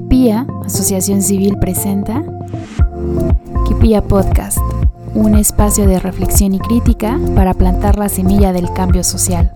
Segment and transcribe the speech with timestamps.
[0.00, 2.24] Kipia, Asociación Civil, presenta
[3.68, 4.56] Kipia Podcast,
[5.14, 9.52] un espacio de reflexión y crítica para plantar la semilla del cambio social.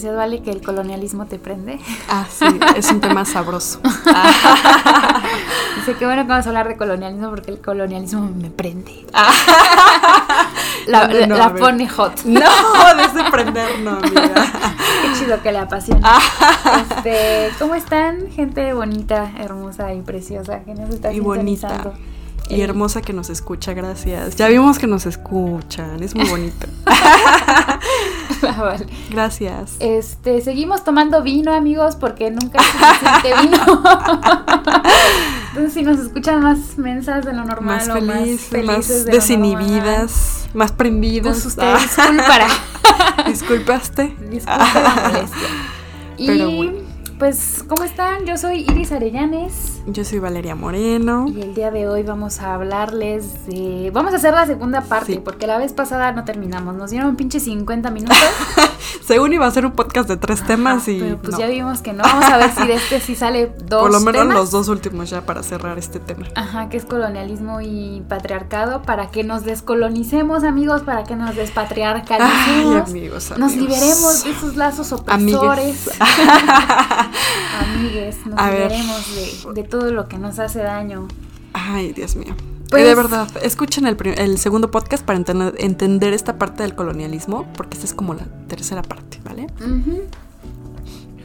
[0.00, 1.78] Decías, Vale, que el colonialismo te prende?
[2.08, 2.44] Ah, sí,
[2.76, 3.80] es un tema sabroso.
[5.76, 9.06] Dice que bueno que vamos a hablar de colonialismo porque el colonialismo me prende.
[10.86, 11.60] La, La, no, la a ver.
[11.62, 12.24] pone hot.
[12.24, 14.32] No, de prender, no, amiga.
[15.02, 16.18] Qué chido que le apasiona.
[16.90, 18.30] Este, ¿Cómo están?
[18.30, 21.92] Gente bonita, hermosa y preciosa que nos está Y bonita.
[22.48, 24.34] Y Eh, hermosa que nos escucha, gracias.
[24.36, 26.66] Ya vimos que nos escuchan, es muy bonito.
[28.58, 28.86] vale.
[29.10, 29.76] Gracias.
[29.80, 33.82] Este, seguimos tomando vino, amigos, porque nunca suficiente vino.
[35.48, 38.08] Entonces, si nos escuchan más mensas de lo normal más feliz,
[38.52, 41.34] más más felices de lo desinhibidas, más prendidas.
[41.34, 42.46] pues usted disculpará.
[43.26, 44.16] Disculpaste.
[44.46, 45.48] La molestia.
[46.16, 46.72] Y bueno.
[47.18, 48.26] pues, ¿cómo están?
[48.26, 49.79] Yo soy Iris Arellanes.
[49.92, 51.26] Yo soy Valeria Moreno.
[51.28, 53.90] Y el día de hoy vamos a hablarles de...
[53.92, 55.20] Vamos a hacer la segunda parte, Sí.
[55.24, 56.74] porque la vez pasada no terminamos.
[56.76, 58.16] Nos dieron pinche 50 minutos.
[59.04, 61.38] Según iba a ser un podcast de tres temas y pero pues no.
[61.40, 62.02] ya vimos que no.
[62.04, 64.36] Vamos a ver si de este sí sale dos Por lo menos temas.
[64.36, 66.26] los dos últimos ya para cerrar este tema.
[66.36, 71.36] Ajá, que es colonialismo y patriarcado, para que nos descolonicemos, amigos, para que nos Ay,
[71.36, 72.88] despatriarcalicemos.
[72.90, 73.54] amigos, Nos amigos.
[73.56, 75.90] liberemos de esos lazos opresores.
[77.60, 78.70] Amigues, nos A ver.
[78.70, 79.14] liberemos
[79.54, 81.08] de, de todo lo que nos hace daño.
[81.52, 82.34] Ay, Dios mío.
[82.70, 87.74] Pues- de verdad, escuchen el, segundo podcast para entender, entender esta parte del colonialismo, porque
[87.74, 89.48] esta es como la tercera parte, ¿vale?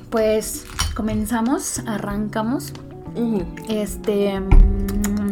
[0.09, 2.73] Pues comenzamos, arrancamos.
[3.69, 4.39] Este.
[4.39, 5.29] mm,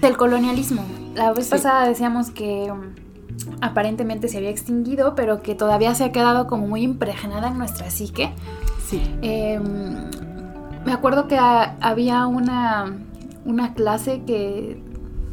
[0.00, 0.84] Del colonialismo.
[1.14, 1.50] La vez Sí.
[1.52, 6.66] pasada decíamos que mm, aparentemente se había extinguido, pero que todavía se ha quedado como
[6.66, 8.32] muy impregnada en nuestra psique.
[8.88, 9.00] Sí.
[9.22, 9.60] Eh,
[10.88, 12.96] me acuerdo que ha- había una,
[13.44, 14.82] una clase que,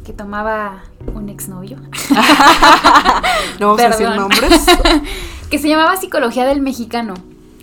[0.04, 0.84] que tomaba
[1.14, 1.78] un exnovio,
[3.60, 4.66] No vamos a decir nombres.
[5.50, 7.14] que se llamaba Psicología del Mexicano.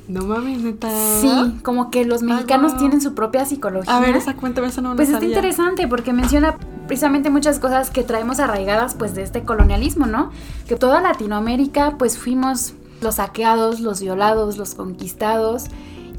[0.08, 0.88] No mames, neta.
[1.20, 2.80] Sí, como que los mexicanos wow.
[2.80, 3.94] tienen su propia psicología.
[3.94, 8.02] A ver, esa cuenta, esa no Pues está interesante porque menciona precisamente muchas cosas que
[8.02, 10.30] traemos arraigadas pues de este colonialismo, ¿no?
[10.66, 12.72] Que toda Latinoamérica pues fuimos
[13.02, 15.66] los saqueados, los violados, los conquistados.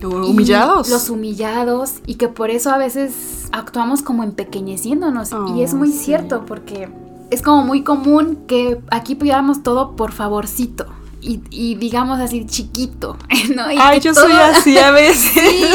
[0.04, 0.90] Humillados.
[0.90, 5.30] Los humillados y que por eso a veces actuamos como empequeñeciéndonos.
[5.56, 6.00] y es Oh, muy sí.
[6.06, 6.90] cierto porque
[7.31, 10.86] es como muy común que aquí pidamos todo por favorcito.
[11.22, 13.16] Y, y digamos así chiquito,
[13.56, 13.72] ¿no?
[13.72, 15.32] Y Ay, yo soy así a veces.
[15.32, 15.66] Sí,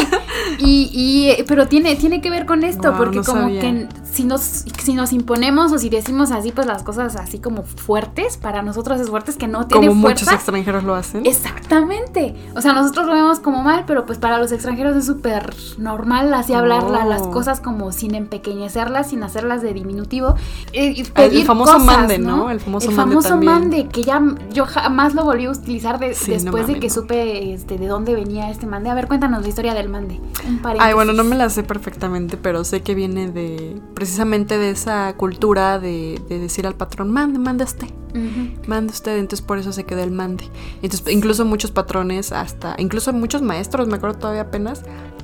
[0.58, 0.90] y,
[1.38, 3.60] y- pero tiene, tiene que ver con esto, Wow, porque no como sabía.
[3.62, 4.40] que si nos,
[4.82, 9.00] si nos imponemos o si decimos así, pues las cosas así como fuertes, para nosotros
[9.00, 11.24] es fuertes que no tienen Como muchos extranjeros lo hacen.
[11.24, 12.34] Exactamente.
[12.56, 16.34] O sea, nosotros lo vemos como mal, pero pues para los extranjeros es súper normal
[16.34, 20.34] así hablar la- las cosas como sin empequeñecerlas, sin hacerlas de diminutivo.
[20.72, 22.50] Eh, y El famoso cosas, mande, ¿no?
[22.50, 23.52] El famoso mande también.
[23.52, 24.20] mande, que ya
[24.52, 26.94] yo jamás lo volví a utilizar de- Sí, no después de que no.
[26.94, 28.90] supe este, de dónde venía este mande.
[28.90, 30.20] A ver, cuéntanos la historia del mande.
[30.46, 34.70] Un Ay, bueno, no me la sé perfectamente, pero sé que viene de precisamente de
[34.70, 38.58] esa cultura de, de decir al patrón, mande, mande usted, Ujú.
[38.66, 40.44] mande usted, entonces por eso se quedó el mande.
[40.80, 44.80] Entonces, incluso muchos patrones, hasta, incluso muchos maestros, me acuerdo todavía apenas,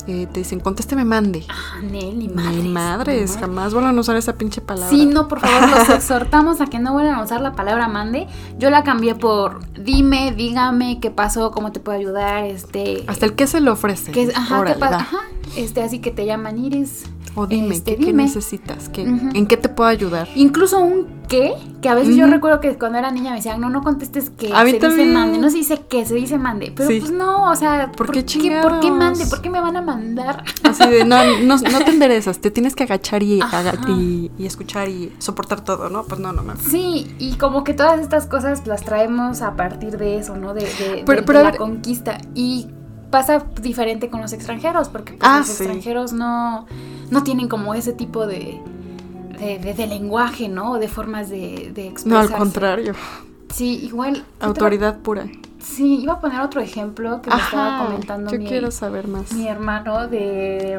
[0.06, 1.47] eh, te dicen, contésteme mande.
[1.49, 2.65] Ah, Nel, ni Ni madres.
[2.67, 4.91] madres, ni jamás vuelvan a usar esa pinche palabra.
[4.91, 8.27] Sí, no, por favor, los exhortamos a que no vuelvan a usar la palabra mande.
[8.59, 13.03] Yo la cambié por dime, dígame qué pasó, cómo te puedo ayudar, este...
[13.06, 14.12] Hasta el que se le ofrece.
[14.12, 14.62] que, ajá.
[14.83, 15.19] Ajá,
[15.56, 17.05] este, así que te llaman Iris.
[17.37, 18.22] O dime, Este, ¿qué, qué dime.
[18.25, 18.89] necesitas?
[18.89, 19.03] ¿Qué-.
[19.03, 20.28] ¿En qué te puedo ayudar?
[20.37, 23.71] Incluso un qué, que a veces yo recuerdo que cuando era niña me decían, no,
[23.71, 25.12] no contestes que A mí se dice también.
[25.15, 26.72] mande, no se dice que, se dice mande.
[26.77, 27.00] Pero Sí.
[27.00, 28.22] pues no, o sea, ¿Por qué
[28.62, 29.27] ¿por qué mande?
[29.27, 30.45] ¿Por qué me van a mandar?
[30.62, 33.59] Así de, no, no, no te enderezas, te tienes que agachar y, Ajá.
[33.61, 36.04] aga- y, y escuchar y soportar todo, ¿no?
[36.04, 36.63] Pues no, no mames.
[36.65, 40.54] Sí, y como que todas estas cosas las traemos a partir de eso, ¿no?
[40.54, 42.19] De, de- Pero- de- pero de a la conquista.
[42.34, 42.69] Y
[43.10, 45.63] pasa diferente con los extranjeros, porque pues, Ah, los sí.
[45.63, 46.66] extranjeros no,
[47.10, 48.60] no tienen como ese tipo de,
[49.39, 50.72] de, de- de lenguaje, ¿no?
[50.72, 52.95] O de formas de, de No, al contrario,
[53.53, 54.15] Sí, igual.
[54.15, 55.27] ¿qué te- autoridad pura.
[55.60, 59.33] Sí, iba a poner otro ejemplo que me estaba comentando yo mi, quiero saber más.
[59.33, 60.78] mi hermano de...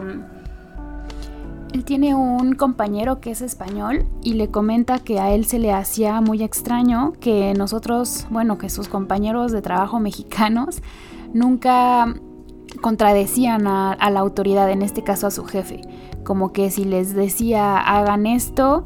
[1.74, 5.74] Él tiene un compañero que es español y le comenta que a él se le
[5.74, 10.82] hacía muy extraño que nosotros, bueno, que sus compañeros de trabajo mexicanos
[11.34, 12.14] nunca
[12.82, 15.82] contradecían a, la autoridad, en este caso a su jefe.
[16.24, 18.86] Como que si les decía hagan esto,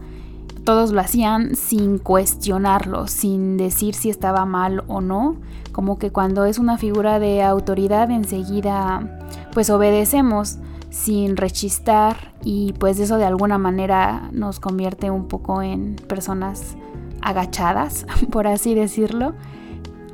[0.64, 5.38] todos lo hacían sin cuestionarlo, sin decir si estaba mal o no.
[5.72, 9.20] Como que cuando es una figura de autoridad enseguida
[9.54, 10.58] pues obedecemos
[10.90, 16.76] sin rechistar y pues eso de alguna manera nos convierte un poco en personas
[17.22, 19.34] agachadas, por así decirlo.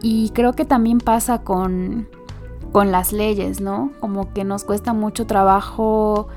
[0.02, 2.08] Y creo que también pasa con,
[2.76, 3.94] con las leyes, ¿no?
[4.02, 6.28] Como que nos cuesta mucho trabajo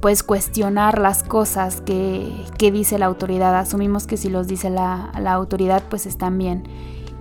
[0.00, 3.54] pues cuestionar las cosas que, dice la autoridad.
[3.54, 6.62] Asumimos que si los dice la, la autoridad pues están bien.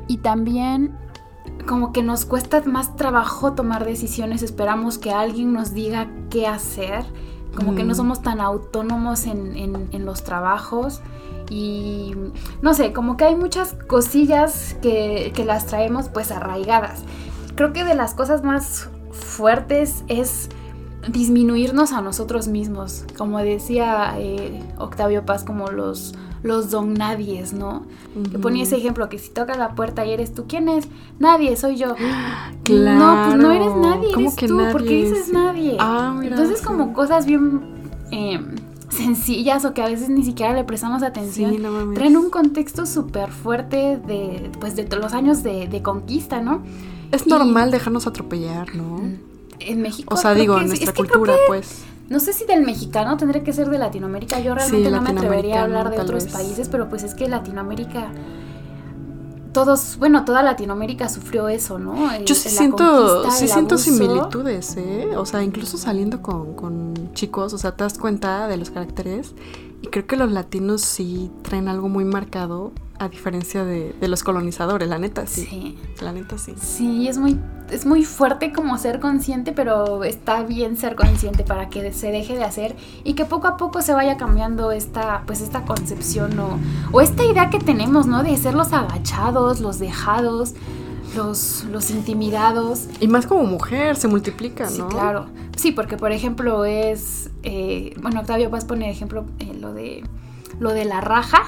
[0.07, 0.97] Y también
[1.68, 7.03] como que nos cuesta más trabajo tomar decisiones, esperamos que alguien nos diga qué hacer,
[7.53, 11.01] como que no somos tan autónomos en, los trabajos
[11.50, 12.15] y
[12.62, 17.03] no sé, como que hay muchas cosillas que, que, las traemos pues arraigadas.
[17.56, 20.50] Creo que de las cosas más fuertes es
[21.07, 26.13] disminuirnos a nosotros mismos, como decía eh, Octavio Paz, como los
[26.44, 27.83] los don nadies, ¿no?
[28.31, 30.88] Que ponía ese ejemplo que si toca la puerta y eres tú, ¿quién es?
[31.19, 31.95] Nadie, soy yo.
[32.63, 33.00] Claro.
[33.01, 35.77] No, pues no eres nadie, eres tú, ¿por qué dices nadie?
[35.80, 37.62] Ah, mira, Entonces como cosas bien
[38.12, 38.56] em,
[38.89, 41.56] sencillas o que a veces ni siquiera le prestamos atención,
[41.94, 46.62] traen un contexto súper fuerte de, pues, de los años de, conquista, ¿no?
[47.11, 49.01] Es normal dejarnos atropellar, ¿no?
[49.59, 50.13] En México.
[50.13, 53.69] O sea, digo, en nuestra cultura, pues no sé si del mexicano, tendría que ser
[53.69, 54.39] de Latinoamérica.
[54.41, 58.11] Yo realmente no me atrevería a hablar de otros países, pero pues es que Latinoamérica
[59.53, 61.95] todos, bueno, toda Latinoamérica sufrió eso, ¿no?
[62.25, 65.09] Yo sí siento, sí siento similitudes, ¿eh?
[65.15, 69.33] O sea, incluso saliendo con, con, chicos, o sea, te das cuenta de los caracteres
[69.81, 72.71] y creo que los latinos sí traen algo muy marcado
[73.01, 75.48] a diferencia de, los colonizadores, la neta sí.
[75.50, 75.77] sí.
[76.01, 76.53] La neta sí.
[76.62, 77.39] Sí, es muy,
[77.71, 82.36] es muy fuerte como ser consciente, pero está bien ser consciente para que se deje
[82.36, 86.59] de hacer y que poco a poco se vaya cambiando esta, pues esta concepción o,
[86.92, 88.21] o esta idea que tenemos, ¿no?
[88.21, 90.54] De ser los agachados, los dejados,
[91.15, 92.86] los, los intimidados.
[93.00, 94.69] Y más como mujer, se multiplica, ¿no?
[94.69, 95.25] Sí, claro.
[95.57, 100.04] Sí, porque por ejemplo es, eh, bueno, Octavio Paz pone ejemplo eh, lo de
[100.59, 101.44] lo de la raja,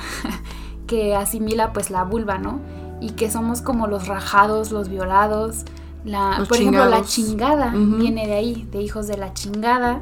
[0.94, 2.60] que asimila pues la vulva, ¿no?
[3.02, 5.64] Y que somos como los rajados, los violados.
[6.06, 10.02] La, por ejemplo, la chingada viene de ahí, de hijos de la chingada,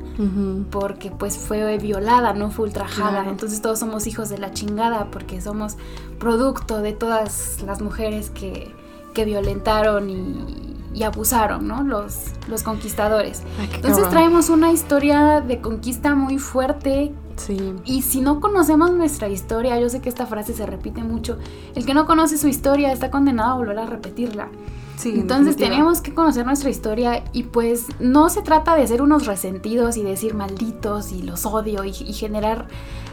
[0.70, 3.30] porque pues fue violada, no fue ultrajada.
[3.30, 5.78] Entonces todos somos hijos de la chingada porque somos
[6.20, 8.74] producto de todas las mujeres que,
[9.14, 11.84] que violentaron y, y abusaron, ¿no?
[11.84, 13.44] Los, los conquistadores.
[13.76, 17.14] Entonces traemos una historia de conquista muy fuerte.
[17.46, 17.74] Sí.
[17.86, 21.38] Y si no conocemos nuestra historia, yo sé que esta frase se repite mucho,
[21.76, 24.50] el que no conoce su historia está condenado a volver a repetirla.
[24.98, 29.26] Sí, Entonces tenemos que conocer nuestra historia y pues no se trata de ser unos
[29.26, 32.68] resentidos y decir malditos y los odio y, y generar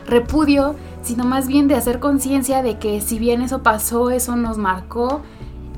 [0.06, 4.58] repudio, sino más bien de hacer conciencia de que si bien eso pasó, eso nos
[4.58, 5.22] marcó,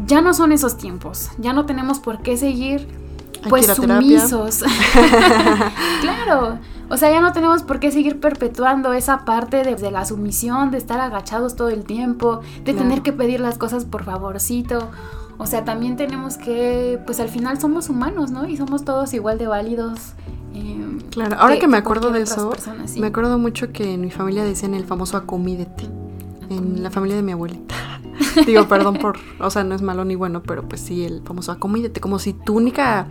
[0.04, 2.88] ya no son esos tiempos, ya no tenemos por qué seguir
[3.48, 4.62] pues sumisos.
[6.00, 6.58] claro,
[6.90, 10.78] o sea, ya no tenemos por qué seguir perpetuando esa parte de, la sumisión, de
[10.78, 14.90] estar agachados todo el tiempo, de tener que pedir las cosas por favorcito.
[15.38, 18.46] O sea, también tenemos que, pues al final somos humanos, ¿no?
[18.48, 20.14] Y somos todos igual de válidos.
[20.52, 22.52] Em, claro, ahora que, me acuerdo de eso,
[22.98, 25.84] me acuerdo mucho que en mi familia decían el famoso acomídete,
[26.50, 27.99] en la familia de mi abuelita.
[28.46, 31.52] Digo, perdón por, o sea, no es malo ni bueno, pero pues sí, el famoso
[31.52, 33.06] acomídete, como si tu única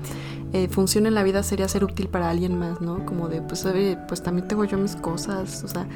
[0.53, 3.05] eh, función en la vida sería ser útil para alguien más, ¿no?
[3.05, 3.65] Como de, pues,
[4.07, 5.87] pues también tengo yo mis cosas, o sea,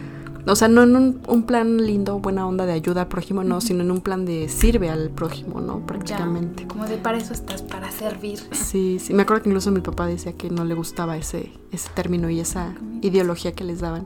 [0.46, 3.82] o sea, no en un, plan lindo, buena onda de ayuda al prójimo, no, sino
[3.82, 5.86] en un plan de sirve al prójimo, ¿no?
[5.86, 6.68] Prácticamente.
[6.68, 8.40] como de para eso estás, para servir.
[8.52, 9.14] Sí, sí.
[9.14, 12.42] Me acuerdo que incluso mi papá decía que no le gustaba ese, ese término y
[12.42, 14.06] esa ideología que les daban.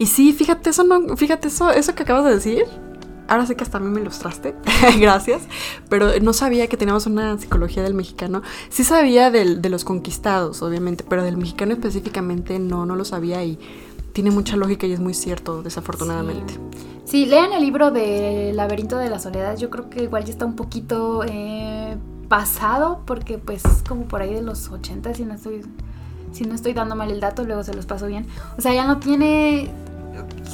[0.00, 2.64] Y sí, fíjate eso, no, fíjate eso, eso que acabas de decir
[3.28, 4.54] ahora sé que hasta a mí me ilustraste,
[4.98, 5.42] gracias,
[5.88, 8.42] pero no sabía que teníamos una psicología del mexicano.
[8.68, 13.58] Sí sabía de los conquistados, obviamente, pero del mexicano específicamente no, no lo sabía y
[14.12, 16.54] tiene mucha lógica y es muy cierto, desafortunadamente.
[17.04, 20.46] Sí, lean el libro de Laberinto de la Soledad, yo creo que igual ya está
[20.46, 21.96] un poquito eh,
[22.28, 25.62] pasado, porque pues es como por ahí de los 80, si no estoy...
[26.32, 28.26] Si no estoy dando mal el dato, luego se los paso bien.
[28.58, 29.70] O sea, ya no tiene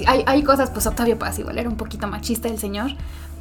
[0.06, 2.92] hay, cosas, pues Octavio Paz igual era un poquito machista el señor,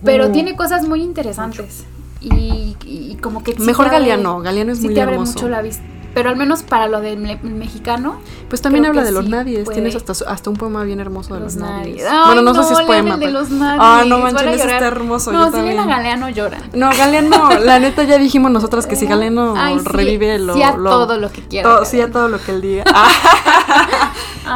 [0.04, 0.32] pero mm.
[0.32, 1.86] tiene cosas muy interesantes.
[2.22, 3.56] Y, como que...
[3.56, 5.84] Mejor Galeano, Galeano es muy te abre mucho la vista.
[6.14, 8.20] Pero al menos para lo del mexicano.
[8.50, 9.70] Pues también habla de los nadies.
[9.70, 12.04] Tienes hasta, hasta un poema bien hermoso de los, nadies.
[12.26, 13.18] bueno, no, sé si es poema.
[13.18, 13.80] De los nadies.
[13.82, 15.32] Ah, no manches, está hermoso.
[15.32, 16.58] No, si bien a Galeano llora.
[16.74, 20.56] No, Galeano, la neta ya dijimos nosotras que si Galeano revive lo.
[20.56, 21.86] Sí a todo lo que quiera.
[21.86, 22.84] sí a todo lo que él diga.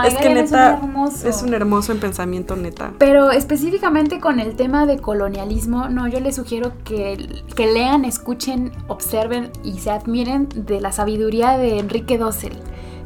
[0.05, 0.79] es que neta
[1.25, 1.91] es un, hermoso.
[1.91, 2.93] en pensamiento neta.
[2.97, 8.71] Pero específicamente con el tema de colonialismo, no, yo les sugiero que, que lean, escuchen,
[8.87, 12.53] observen y se admiren de la sabiduría de Enrique Dossel.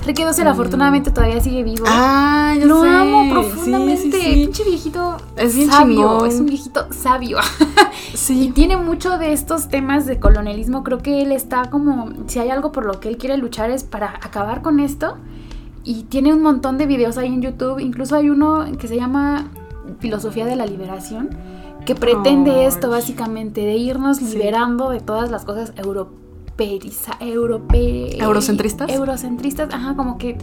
[0.02, 0.50] Enrique Dossel mm.
[0.50, 1.84] afortunadamente todavía sigue vivo.
[1.88, 4.18] Ah, yo Lo amo profundamente.
[4.18, 6.26] Pinche viejito es bien sabio.
[6.26, 7.40] Es un viejito sabio.
[8.14, 8.44] sí.
[8.44, 10.84] Y tiene mucho de estos temas de colonialismo.
[10.84, 12.10] Creo que él está como.
[12.28, 15.18] Si hay algo por lo que él quiere luchar es para acabar con esto.
[15.88, 17.80] Y tiene un montón de videos ahí en YouTube.
[17.80, 19.50] Incluso hay uno que se llama
[20.00, 21.30] Filosofía de la Liberación.
[21.86, 26.28] Que pretende esto básicamente, de irnos liberando de todas las cosas europeas
[27.22, 28.90] europe, eurocentristas.
[28.90, 30.38] Eurocentristas, ajá, como que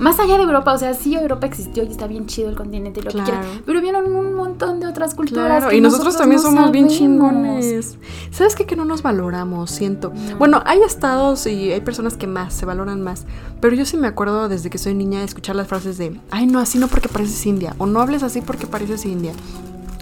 [0.00, 3.00] más allá de Europa, o sea, sí Europa existió y está bien chido el continente
[3.00, 5.72] y lo que quiera, pero vieron un montón de otras culturas.
[5.72, 7.96] y nosotros, también somos bien chingones.
[8.30, 8.64] ¿Sabes qué?
[8.66, 10.12] Que no nos valoramos, siento.
[10.38, 13.26] Bueno, hay estados y hay personas que más, se valoran más,
[13.60, 16.46] pero yo sí me acuerdo desde que soy niña de escuchar las frases de, ay,
[16.46, 19.32] no, así no porque pareces india, o no hables así porque pareces india.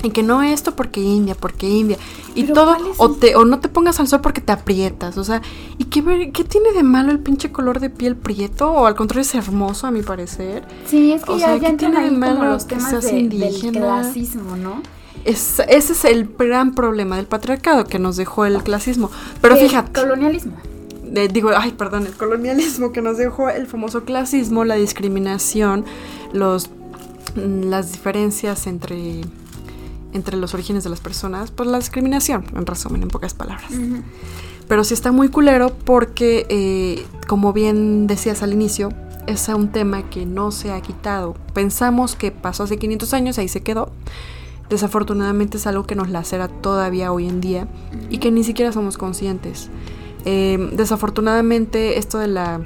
[0.02, 1.96] Y que no esto porque India, porque India.
[2.34, 5.18] Y todo, o, te, o no te pongas al sol porque te aprietas.
[5.18, 5.42] O sea,
[5.76, 8.70] ¿y qué, qué tiene de malo el pinche color de piel prieto?
[8.70, 10.64] O al contrario, es hermoso a mi parecer.
[10.86, 14.82] Sí, es que ya, ya tiene de malo los temas del clasismo, ¿no?
[15.24, 19.10] Es, ese es el gran problema del patriarcado que nos dejó el clasismo.
[19.40, 20.00] Pero el fíjate.
[20.00, 20.56] colonialismo.
[21.32, 25.84] digo, ay, perdón, el colonialismo que nos dejó el famoso clasismo, la discriminación,
[26.32, 26.70] los,
[27.34, 29.22] las diferencias entre
[30.12, 33.70] entre los orígenes de las personas, pues la discriminación, en resumen, en pocas palabras.
[34.68, 38.90] Pero sí está muy culero porque, eh, como bien decías al inicio,
[39.26, 41.34] es un tema que no se ha quitado.
[41.54, 43.92] Pensamos que pasó hace 500 años, ahí se quedó.
[44.70, 47.68] Desafortunadamente es algo que nos lacera todavía hoy en día
[48.10, 49.70] y que ni siquiera somos conscientes.
[50.24, 52.60] Eh, desafortunadamente esto de la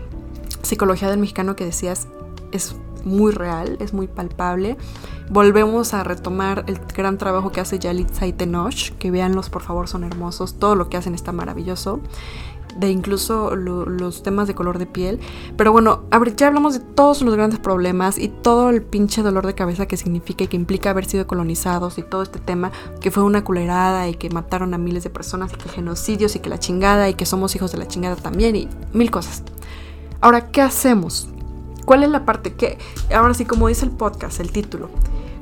[0.62, 2.08] psicología del mexicano que decías
[2.50, 4.76] es muy real, es muy palpable.
[5.30, 10.04] Volvemos a retomar el gran trabajo que hace Yalit Saitenosh, que véanlos por favor, son
[10.04, 12.00] hermosos, todo lo que hacen está maravilloso
[12.76, 15.20] de incluso los temas de color de piel.
[15.56, 16.02] Pero bueno,
[16.36, 19.96] ya hablamos de todos los grandes problemas y todo el pinche dolor de cabeza que
[19.96, 24.08] significa y que implica haber sido colonizados y todo este tema que fue una culerada
[24.08, 27.14] y que mataron a miles de personas y que genocidios y que la chingada y
[27.14, 29.42] que somos hijos de la chingada también y mil cosas.
[30.20, 31.28] Ahora, ¿qué hacemos?
[31.84, 32.78] ¿Cuál es la parte que,
[33.14, 34.88] ahora sí, como dice el podcast, el título,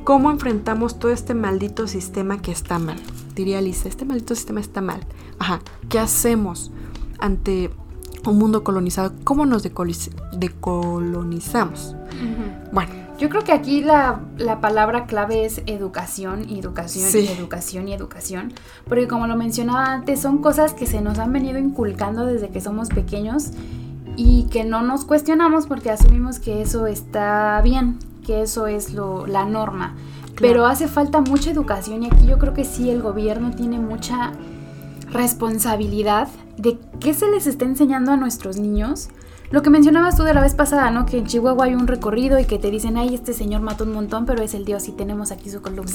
[0.04, 2.96] cómo enfrentamos todo este maldito sistema que está mal?
[3.34, 5.06] Diría Lisa, este maldito sistema está mal.
[5.38, 6.70] Ajá, ¿qué hacemos
[7.18, 7.70] ante
[8.26, 9.12] un mundo colonizado?
[9.24, 11.96] ¿Cómo nos decolonizamos?
[12.72, 13.00] Bueno.
[13.20, 14.22] Yo creo que aquí la,
[14.62, 18.54] palabra clave es educación, educación, y educación y educación.
[18.88, 22.62] Porque como lo mencionaba antes, son cosas que se nos han venido inculcando desde que
[22.62, 23.50] somos pequeños
[24.22, 29.26] y que no nos cuestionamos porque asumimos que eso está bien, que eso es lo,
[29.26, 29.94] la norma.
[30.38, 34.32] Pero hace falta mucha educación y aquí yo creo que sí el gobierno tiene mucha
[35.10, 39.08] responsabilidad de qué se les está enseñando a nuestros niños.
[39.50, 41.06] Lo que mencionabas tú de la vez pasada, ¿no?
[41.06, 43.94] Que en Chihuahua hay un recorrido y que te dicen, ay, este señor mató un
[43.94, 45.90] montón, pero es el Dios y tenemos aquí su columna.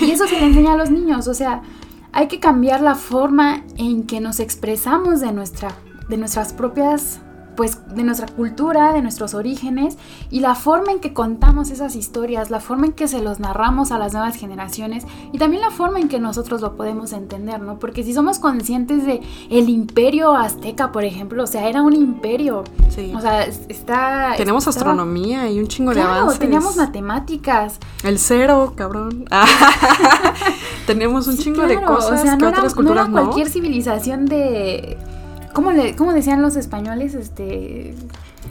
[0.00, 1.62] Y eso se le enseña a los niños, o sea,
[2.10, 5.76] hay que cambiar la forma en que nos expresamos de, nuestra,
[6.08, 7.20] de nuestras propias
[7.58, 9.98] pues de nuestra cultura, de nuestros orígenes
[10.30, 13.90] y la forma en que contamos esas historias, la forma en que se los narramos
[13.90, 17.80] a las nuevas generaciones y también la forma en que nosotros lo podemos entender, ¿no?
[17.80, 22.62] Porque si somos conscientes de el imperio azteca, por ejemplo, o sea, era un imperio.
[22.90, 23.12] Sí.
[23.12, 26.38] O sea, está Tenemos astronomía y un chingo de avances.
[26.38, 27.80] teníamos matemáticas.
[28.04, 29.24] El cero, cabrón.
[30.86, 33.18] Teníamos un chingo de cosas o sea, que otras culturas no.
[33.18, 34.96] Era cualquier civilización de
[35.58, 37.14] ¿Cómo, le, ¿Cómo decían los españoles?
[37.16, 37.92] Este.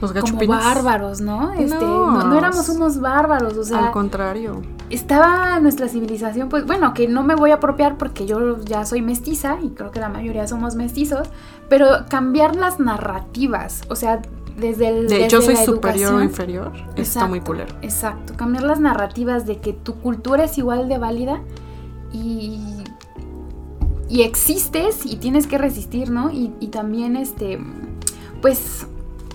[0.01, 1.53] Los como bárbaros, ¿no?
[1.53, 3.85] Este, no, éramos unos bárbaros, o sea.
[3.85, 4.61] Al contrario.
[4.89, 9.01] Estaba nuestra civilización, pues bueno, que no me voy a apropiar porque yo ya soy
[9.01, 11.29] mestiza y creo que la mayoría somos mestizos,
[11.69, 14.21] pero cambiar las narrativas, o sea,
[14.57, 15.07] desde el.
[15.07, 17.73] De yo soy superior o inferior, está muy culero.
[17.83, 21.39] Exacto, cambiar las narrativas de que tu cultura es igual de válida
[22.11, 22.76] y
[24.09, 26.31] y existes y tienes que resistir, ¿no?
[26.31, 27.59] Y, también, este,
[28.41, 28.87] pues,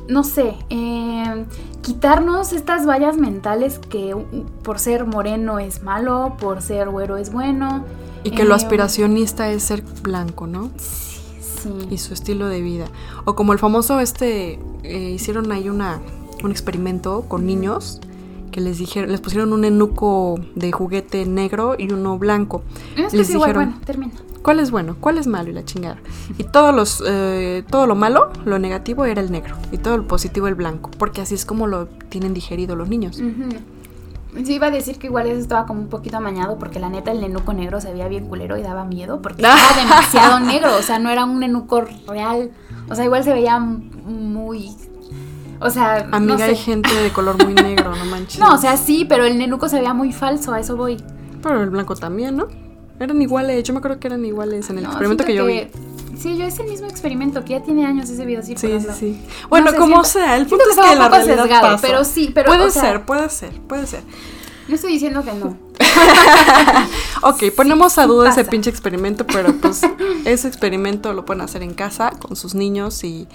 [0.08, 1.44] no sé, eh,
[1.82, 4.16] quitarnos estas vallas mentales que
[4.62, 7.84] por ser moreno es malo, por ser güero es bueno.
[8.24, 10.70] Y que lo eh, aspiracionista es ser blanco, ¿no?
[10.76, 11.70] Sí, sí.
[11.90, 12.86] Y su estilo de vida.
[13.24, 16.00] O como el famoso, este, eh, hicieron ahí una,
[16.42, 18.00] un experimento con niños
[18.52, 22.62] que les dijeron, les pusieron un enuco de juguete negro y uno blanco.
[22.96, 24.96] les dijeron, bueno, termina ¿Cuál es bueno?
[24.98, 25.50] ¿Cuál es malo?
[25.50, 25.98] Y la chingada.
[26.36, 29.56] Y todos los, eh, todo lo malo, lo negativo era el negro.
[29.70, 30.90] Y todo lo positivo el blanco.
[30.98, 33.20] Porque así es como lo tienen digerido los niños.
[34.44, 37.12] Sí, iba a decir que igual eso estaba como un poquito amañado porque la neta
[37.12, 40.82] el nenuco negro se veía bien culero y daba miedo porque era demasiado negro, o
[40.82, 42.50] sea, no era un nenuco real,
[42.88, 44.74] o sea, igual se veía muy...
[45.60, 48.40] O sea, Amiga, hay gente de color muy negro, no manches.
[48.40, 50.96] No, o sea, sí, pero el nenuco se veía muy falso, a eso voy.
[51.42, 52.48] Pero el blanco también, ¿no?
[53.02, 55.68] Eran iguales, yo me acuerdo que eran iguales en el experimento que yo vi.
[56.18, 58.54] Sí, yo es el mismo experimento, que ya tiene años ese video así.
[58.56, 59.22] Sí, sí, sí.
[59.48, 61.78] Bueno, como sea, el punto es que, la realidad pasa.
[61.84, 62.46] Pero sí, pero...
[62.46, 64.02] Puede ser, puede ser, puede ser.
[64.68, 65.56] Yo estoy diciendo que no.
[67.22, 69.80] ok, ponemos a duda ese pinche experimento, pero pues
[70.24, 73.26] ese experimento lo pueden hacer en casa con sus niños y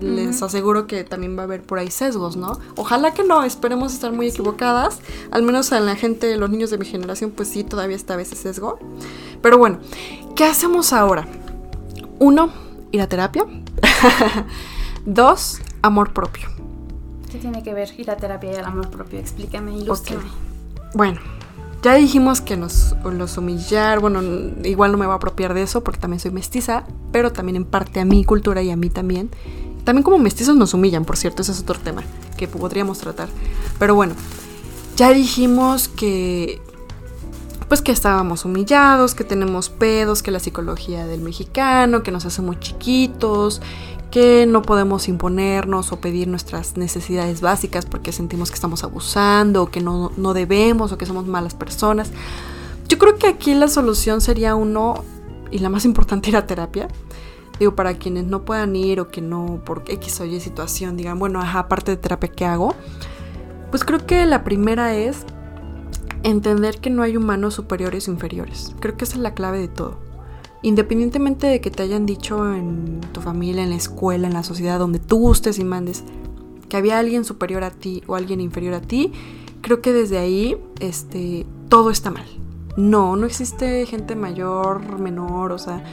[0.00, 2.58] les aseguro que también va a haber por ahí sesgos, ¿no?
[2.76, 5.00] Ojalá que no, esperemos estar muy equivocadas.
[5.30, 8.16] Al menos a la gente, los niños de mi generación, pues sí, todavía está a
[8.16, 8.78] veces sesgo.
[9.42, 9.78] Pero bueno,
[10.36, 11.26] ¿qué hacemos ahora?
[12.18, 12.50] Uno,
[12.92, 13.44] ir a terapia.
[15.06, 16.48] Dos, amor propio.
[17.30, 19.18] ¿Qué tiene que ver ir a terapia y el amor propio?
[19.18, 20.24] Explícame, ilústrame.
[20.94, 21.20] Bueno,
[21.82, 24.20] ya dijimos que nos los humillar, bueno,
[24.64, 27.64] igual no me voy a apropiar de eso porque también soy mestiza, pero también en
[27.64, 29.30] parte a mi cultura y a mí también.
[29.84, 32.02] También como mestizos nos humillan, por cierto, ese es otro tema
[32.36, 33.28] que podríamos tratar.
[33.78, 34.14] Pero bueno,
[34.96, 36.60] ya dijimos que
[37.68, 42.42] pues que estábamos humillados, que tenemos pedos, que la psicología del mexicano, que nos hace
[42.42, 43.62] muy chiquitos,
[44.10, 49.70] que no podemos imponernos o pedir nuestras necesidades básicas porque sentimos que estamos abusando o
[49.70, 52.10] que no, no debemos o que somos malas personas.
[52.88, 55.04] Yo creo que aquí la solución sería uno,
[55.52, 56.88] y la más importante, ir a terapia.
[57.60, 61.18] Digo, para quienes no puedan ir o que no, por X o Y situación, digan,
[61.18, 62.74] bueno, ajá, aparte de terapia, ¿qué hago?
[63.70, 65.26] Pues creo que la primera es
[66.22, 68.74] entender que no hay humanos superiores o inferiores.
[68.80, 69.98] Creo que esa es la clave de todo.
[70.62, 74.78] Independientemente de que te hayan dicho en tu familia, en la escuela, en la sociedad,
[74.78, 76.02] donde tú gustes y mandes,
[76.70, 79.12] que había alguien superior a ti o alguien inferior a ti,
[79.60, 82.26] creo que desde ahí este, todo está mal.
[82.78, 85.84] No, no existe gente mayor, menor, o sea,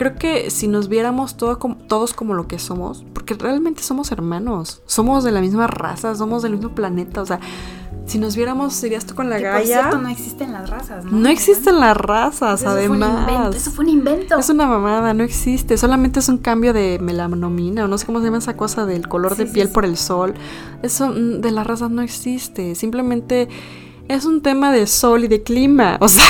[0.00, 4.80] creo que si nos viéramos todo todos como lo que somos, porque realmente somos hermanos,
[4.86, 7.38] somos de la misma raza, somos del mismo planeta, o sea,
[8.06, 9.58] si nos viéramos, serías tú con la gaya.
[9.58, 11.18] Por cierto, no existen las razas, ¿no?
[11.18, 13.54] No existen las razas, además.
[13.54, 14.38] eso fue un invento.
[14.38, 15.76] Es una mamada, no existe.
[15.76, 19.06] Solamente es un cambio de melanomina, o no sé cómo se llama esa cosa del
[19.06, 20.32] color de piel por el sol.
[20.82, 22.74] Eso mm, de las razas no existe.
[22.74, 23.50] Simplemente
[24.10, 26.24] es un tema de sol y de clima, o sea,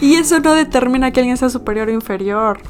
[0.00, 2.60] y eso no determina que alguien sea superior o inferior.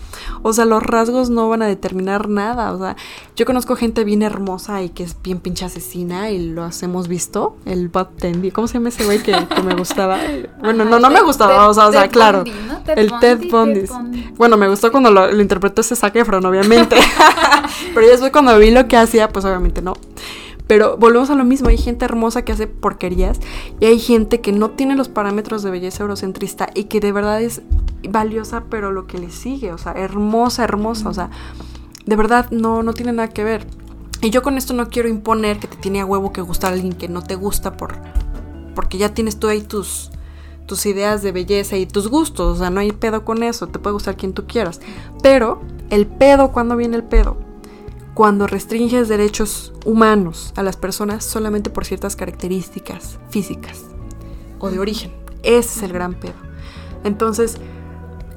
[0.42, 2.72] O sea, los rasgos no van a determinar nada.
[2.72, 2.96] O sea,
[3.37, 7.56] yo conozco gente bien hermosa y que es bien pinche asesina y lo hemos visto.
[7.66, 8.50] El Bud Tendy.
[8.50, 10.18] ¿Cómo se llama ese güey que, me gustaba?
[10.61, 11.68] Bueno, no, no me gustaba.
[11.68, 12.44] o sea, o sea claro.
[12.87, 13.85] el Ted Bundy.
[14.37, 16.96] Bueno, me gustó cuando lo, interpretó ese Zac Efron, obviamente.
[17.94, 19.94] Pero después cuando vi lo que hacía, pues obviamente no.
[20.70, 23.40] Pero volvemos a lo mismo, hay gente hermosa que hace porquerías
[23.80, 27.42] y hay gente que no tiene los parámetros de belleza eurocentrista y que de verdad
[27.42, 27.62] es
[28.09, 31.28] valiosa, pero lo que le sigue, o sea, hermosa, hermosa, o sea,
[32.06, 33.66] de verdad no, no tiene nada que ver.
[34.22, 36.74] Y yo con esto no quiero imponer que te tiene a huevo que gustar a
[36.74, 37.96] alguien que no te gusta por
[38.76, 40.12] porque ya tienes tú ahí tus
[40.66, 43.80] tus ideas de belleza y tus gustos, o sea, no hay pedo con eso, te
[43.80, 44.80] puede gustar quien tú quieras.
[45.20, 47.49] Pero el pedo, ¿cuándo viene el pedo?
[48.20, 53.87] Cuando restringes derechos humanos a las personas solamente por ciertas características físicas
[54.59, 55.11] o de origen.
[55.42, 56.35] Ese es el gran pedo.
[57.02, 57.56] Entonces,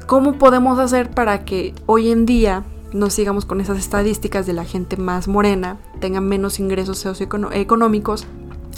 [0.08, 4.64] ¿cómo podemos hacer para que hoy en día no sigamos con esas estadísticas de la
[4.64, 8.26] gente más morena, tenga menos ingresos socioeconómicos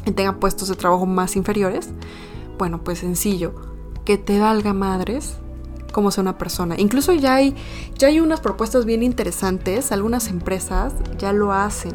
[0.08, 1.92] y tenga puestos de trabajo más inferiores?
[2.58, 3.54] Bueno, pues sencillo,
[4.06, 5.38] que te valga madres
[5.96, 6.76] cómo sea una persona.
[6.78, 7.56] Incluso ya hay,
[7.98, 11.94] ya hay unas propuestas bien interesantes, algunas empresas ya lo hacen,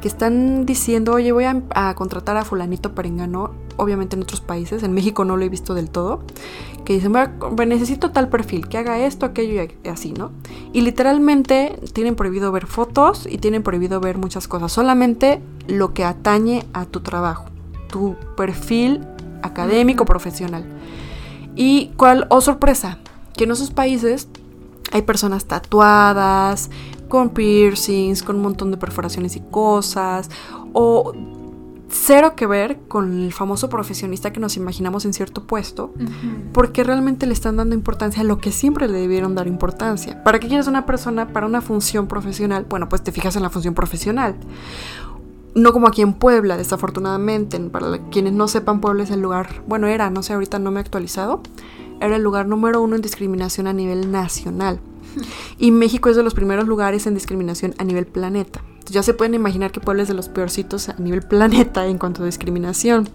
[0.00, 4.94] que están diciendo, oye, voy a, contratar a fulanito perengano, obviamente en otros países, en
[4.94, 6.22] México no lo he visto del todo,
[6.86, 7.12] que dicen,
[7.68, 10.30] necesito tal perfil, que haga esto, aquello y así, ¿no?
[10.72, 16.06] Y literalmente tienen prohibido ver fotos y tienen prohibido ver muchas cosas, solamente lo que
[16.06, 17.44] atañe a tu trabajo,
[17.90, 19.06] tu perfil
[19.42, 20.64] académico, profesional.
[21.56, 22.98] Y cuál, oh sorpresa,
[23.36, 24.28] que en esos países
[24.92, 26.70] hay personas tatuadas,
[27.08, 30.30] con piercings, con un montón de perforaciones y cosas,
[30.72, 31.12] o
[31.88, 35.92] cero que ver con el famoso profesionista que nos imaginamos en cierto puesto,
[36.52, 40.22] porque realmente le están dando importancia a lo que siempre le debieron dar importancia.
[40.24, 42.66] ¿Para qué quieres una persona para una función profesional?
[42.68, 44.34] Bueno, pues te fijas en la función profesional.
[45.54, 47.60] No como aquí en Puebla, desafortunadamente.
[47.60, 50.80] Para quienes no sepan, Puebla es el lugar, bueno, era, no sé, ahorita no me
[50.80, 51.42] he actualizado,
[52.00, 54.80] era el lugar número uno en discriminación a nivel nacional.
[55.58, 58.62] Y México es de los primeros lugares en discriminación a nivel planeta.
[58.86, 62.22] ya se pueden imaginar que Puebla es de los peorcitos a nivel planeta en cuanto
[62.22, 63.08] a discriminación.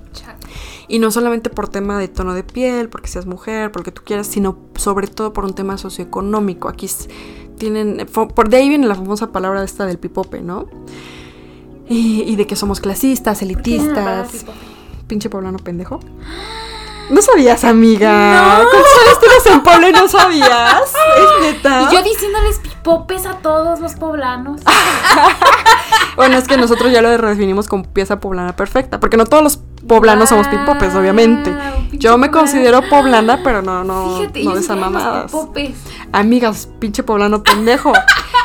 [0.88, 3.92] Y no solamente por tema de tono de piel, porque seas mujer, por lo que
[3.92, 6.68] tú quieras, sino sobre todo por un tema socioeconómico.
[6.68, 6.90] Aquí
[7.58, 10.68] tienen, por de ahí viene la famosa palabra esta del pipope, ¿no?
[11.92, 14.46] Y, de que somos clasistas, elitistas.
[15.08, 16.00] Pinche poblano pendejo.
[17.10, 18.60] ¿No sabías, amiga?
[18.62, 18.70] No.
[18.70, 20.82] ¿Cuántos años tienes en Puebla y no sabías?
[21.18, 21.82] ¿Es neta?
[21.82, 24.62] Y yo diciéndoles pipopes a todos los poblanos.
[26.16, 29.58] bueno, es que nosotros ya lo definimos como pieza poblana perfecta, porque no todos los
[29.88, 31.56] poblanos somos pipopes, obviamente.
[31.94, 35.32] Yo me considero poblana, pero no, no, Fíjate, no de esas mamadas.
[36.12, 37.92] Amigas, pinche poblano pendejo.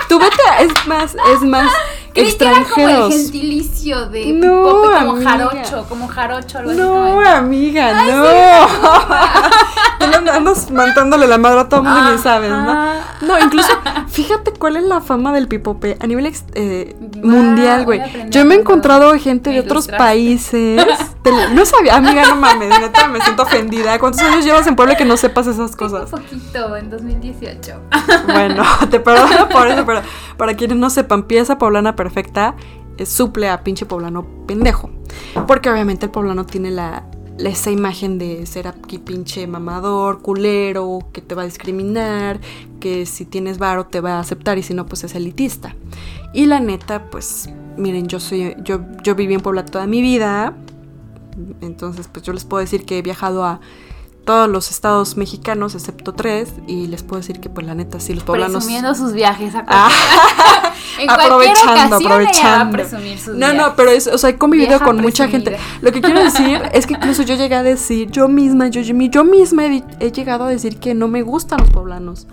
[0.09, 1.70] Tú vete, es más, es más
[2.14, 2.74] extranjeros.
[2.74, 6.59] Que era como el gentilicio de no, como jarocho, como jarocho.
[6.59, 8.24] Algo no, amiga, no.
[9.98, 12.74] Tú andas mandándole la madre a todo el mundo y ni sabes, ¿no?
[13.22, 13.68] No, incluso,
[14.09, 18.00] fíjate cuál es la fama del pipope a nivel eh, mundial, güey.
[18.31, 20.85] Yo me he encontrado gente de otros países.
[21.53, 23.98] no sabía, amiga, no mames, neta, me siento ofendida.
[23.98, 26.12] ¿Cuántos años llevas en Puebla que no sepas esas cosas?
[26.12, 27.81] Un poquito, en 2018.
[28.27, 30.03] Bueno, te perdono por eso, pero
[30.36, 32.56] para quienes no sepan, pieza poblana perfecta
[32.96, 34.90] eh, suple a pinche poblano pendejo.
[35.46, 37.06] Porque obviamente el poblano tiene la,
[37.38, 42.40] esa imagen de ser aquí pinche mamador, culero, que te va a discriminar,
[42.80, 45.74] que si tienes varo te va a aceptar y si no, pues es elitista.
[46.32, 50.56] Y la neta, pues, miren, yo soy, yo, yo viví en Puebla toda mi vida.
[51.60, 53.60] Entonces, pues yo les puedo decir que he viajado a
[54.24, 58.14] todos los estados mexicanos excepto tres y les puedo decir que pues la neta sí
[58.14, 59.90] los poblanos presumiendo sus viajes a ah.
[60.98, 62.72] en aprovechando aprovechando.
[62.72, 65.58] presumir sus no no pero es, o sea he convivido con mucha gente.
[65.82, 69.24] lo que quiero decir es que incluso yo llegué a decir yo misma yo, yo,
[69.24, 72.26] misma he, llegado a decir que no me gustan los poblanos.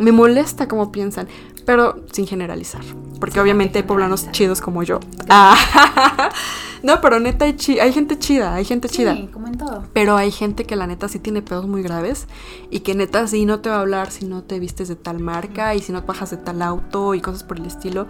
[0.00, 1.28] Me molesta como piensan
[1.64, 2.82] pero sin generalizar
[3.20, 5.00] porque obviamente hay poblanos chidos como yo.
[5.28, 6.30] Ah.
[6.82, 9.14] No, pero neta hay, hay gente chida, hay gente chida.
[9.14, 9.84] Sí, como en todo.
[9.92, 12.26] Pero hay gente que la neta sí tiene pedos muy graves
[12.70, 15.20] y que neta sí no te va a hablar si no te vistes de tal
[15.20, 18.06] marca y si no bajas de tal auto y cosas por el estilo.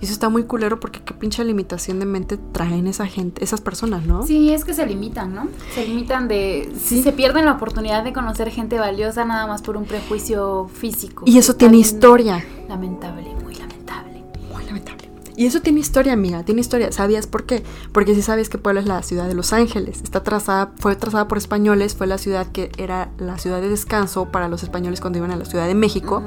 [0.00, 3.60] Y eso está muy culero porque qué pinche limitación de mente traen esa gente, esas
[3.60, 4.24] personas, ¿no?
[4.24, 5.48] Sí, es que se limitan, ¿no?
[5.74, 6.70] Se limitan de...
[6.80, 7.02] Sí.
[7.02, 11.24] Se pierden la oportunidad de conocer gente valiosa nada más por un prejuicio físico.
[11.26, 12.44] Y eso tiene historia.
[12.68, 14.22] Lamentable, muy lamentable.
[14.52, 15.07] Muy lamentable.
[15.38, 16.90] Y eso tiene historia, amiga, tiene historia.
[16.90, 17.62] ¿Sabías por qué?
[17.92, 20.02] Porque si sabes que Puebla es la ciudad de Los Ángeles.
[20.02, 24.32] Está trazada, fue trazada por españoles, fue la ciudad que era la ciudad de descanso
[24.32, 26.24] para los españoles cuando iban a la Ciudad de México.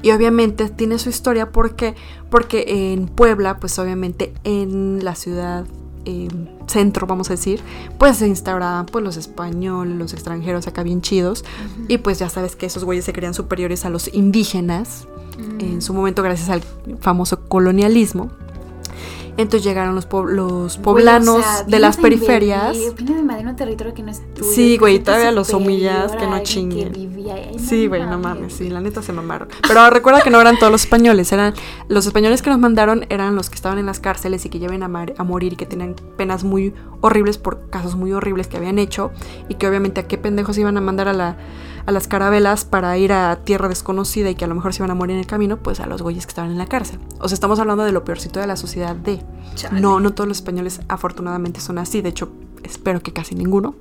[0.00, 1.96] Y obviamente tiene su historia porque,
[2.30, 5.66] porque en Puebla, pues obviamente en la ciudad
[6.04, 7.60] em, centro, vamos a decir,
[7.98, 11.44] pues se instauraban pues los españoles, los extranjeros acá bien chidos.
[11.88, 15.08] Y pues ya sabes que esos güeyes se creían superiores a los indígenas.
[15.58, 16.62] En su momento, gracias al
[17.00, 18.30] famoso colonialismo.
[19.36, 22.76] Entonces llegaron los, los poblanos de las periferias.
[22.96, 24.50] Vienes invadir un territorio que no es tuyo.
[24.50, 26.92] Sí, güey, todavía los humillas, que no chinguen.
[27.58, 29.48] sí, güey, no mames, sí, la neta se mamaron.
[29.66, 31.54] Pero recuerda que no eran todos los españoles, eran
[31.88, 34.82] los españoles que nos mandaron eran los que estaban en las cárceles y que lleven
[34.82, 38.78] a, a morir y que tenían penas muy horribles por casos muy horribles que habían
[38.78, 39.10] hecho
[39.48, 41.36] y que obviamente a qué pendejos iban a mandar a la
[41.86, 44.90] a las carabelas para ir a tierra desconocida y que a lo mejor se iban
[44.90, 46.98] a morir en el camino, pues a los güeyes que estaban en la cárcel.
[47.20, 49.22] O sea, estamos hablando de lo peorcito de la sociedad de.
[49.72, 52.30] No, no todos los españoles afortunadamente son así, de hecho,
[52.62, 53.74] espero que casi ninguno.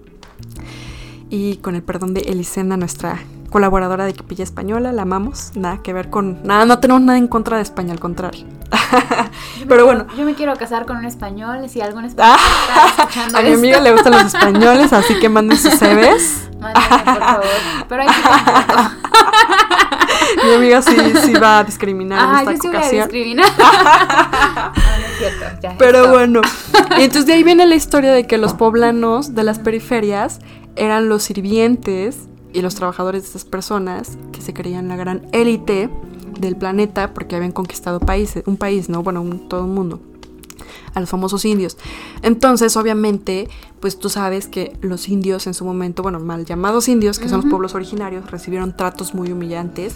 [1.30, 3.20] Y con el perdón de Elisenda, nuestra
[3.52, 5.52] colaboradora de Equipilla Española, la amamos.
[5.56, 6.42] Nada que ver con.
[6.44, 8.48] Nada, no tenemos nada en contra de España, al contrario.
[9.68, 10.08] Pero bueno.
[10.18, 11.70] Yo me quiero casar con un español.
[11.70, 12.38] Si algún español
[12.70, 16.50] está escuchando A mi amiga le gustan los españoles, así que manden sus CVs.
[16.60, 17.46] Mándenme, por favor.
[17.90, 18.14] Pero hay que
[20.46, 22.90] Mi amiga sí, sí va a discriminar ah, en esta yo sí.
[22.90, 23.46] Voy a discriminar.
[23.58, 23.66] no,
[24.64, 25.46] no es cierto.
[25.62, 26.42] Ya, Pero bueno.
[26.98, 30.40] Y entonces de ahí viene la historia de que los poblanos de las periferias
[30.78, 35.90] eran los sirvientes y los trabajadores de estas personas que se creían la gran élite
[36.40, 39.04] del planeta porque habían conquistado países, un país, ¿no?
[39.04, 40.00] Bueno, todo un mundo
[40.94, 41.78] a los famosos indios.
[42.22, 47.20] Entonces, obviamente, pues tú sabes que los indios en su momento, bueno, mal llamados indios,
[47.20, 49.96] que son los pueblos originarios, recibieron tratos muy humillantes,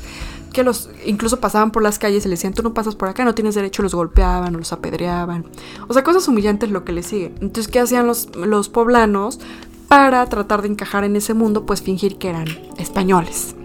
[0.54, 3.26] que los incluso pasaban por las calles y le decían, tú no pasas por acá,
[3.26, 5.46] no tienes derecho, los golpeaban o los apedreaban.
[5.88, 7.34] O sea, cosas humillantes lo que les sigue.
[7.42, 9.40] Entonces, ¿qué hacían los, los poblanos?
[9.88, 13.56] Para tratar de encajar en ese mundo, pues fingir que eran españoles.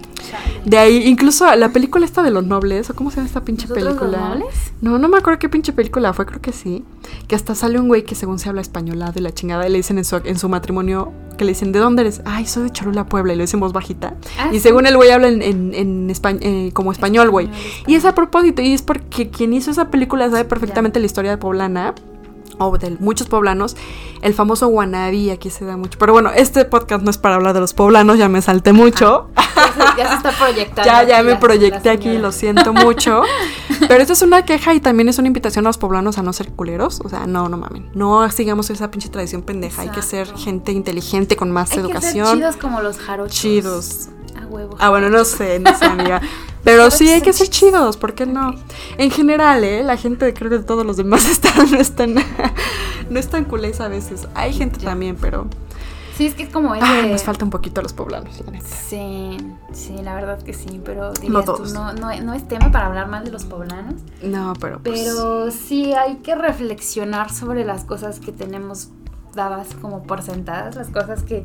[0.65, 3.67] De ahí, incluso la película esta de los nobles, o cómo se llama esta pinche
[3.67, 4.19] película.
[4.19, 4.73] Los nobles?
[4.81, 6.85] No, no me acuerdo qué pinche película fue, creo que sí.
[7.27, 9.79] Que hasta sale un güey que según se habla españolado y la chingada, y le
[9.79, 12.21] dicen en su, en su matrimonio, que le dicen, ¿de dónde eres?
[12.27, 14.15] Ay, soy de Cholula, Puebla, y lo dicen voz bajita.
[14.39, 17.51] Ah, y según el güey habla en, en, eh, como español, güey.
[17.87, 21.31] Y es a propósito, y es porque quien hizo esa película sabe perfectamente la historia
[21.31, 21.95] de poblana
[22.59, 23.77] o de muchos poblanos,
[24.23, 25.99] el famoso wannabe aquí se da mucho.
[25.99, 29.29] Pero bueno, este podcast no es para hablar de los poblanos, ya me salté mucho.
[29.97, 30.85] ya, se, está proyectando.
[30.85, 33.23] ya, ya me proyecté aquí, lo siento mucho.
[33.89, 36.33] Pero esto es una queja y también es una invitación a los poblanos a no
[36.33, 37.01] ser culeros.
[37.05, 37.91] O sea, no, no mamen.
[37.95, 39.83] No sigamos esa pinche tradición pendeja.
[39.83, 42.27] Hay que ser gente inteligente con más educación.
[42.27, 43.37] Que chidos como los jarochos.
[43.37, 44.09] Chidos.
[44.41, 44.77] A huevo.
[44.79, 46.21] Ah, bueno, no sé, no sé, amiga.
[46.63, 48.55] Pero sí hay que ser chidos, ¿por qué no?
[48.99, 49.83] En general, ¿eh?
[49.83, 52.15] La gente creo que todos los demás están, no están,
[53.11, 54.10] no están culés a veces.
[54.35, 55.47] Hay gente también, pero...
[56.17, 57.09] Sí, es que es como ese...
[57.09, 58.67] nos falta un poquito a los poblanos, la neta.
[58.67, 59.39] Sí,
[59.73, 61.73] sí, la verdad que sí, pero no, todos.
[61.73, 63.95] no, no, es tema para hablar mal de los poblanos.
[64.23, 65.01] No, pero pues...
[65.01, 68.91] Pero sí hay que reflexionar sobre las cosas que tenemos
[69.35, 71.45] dadas como por sentadas, las cosas que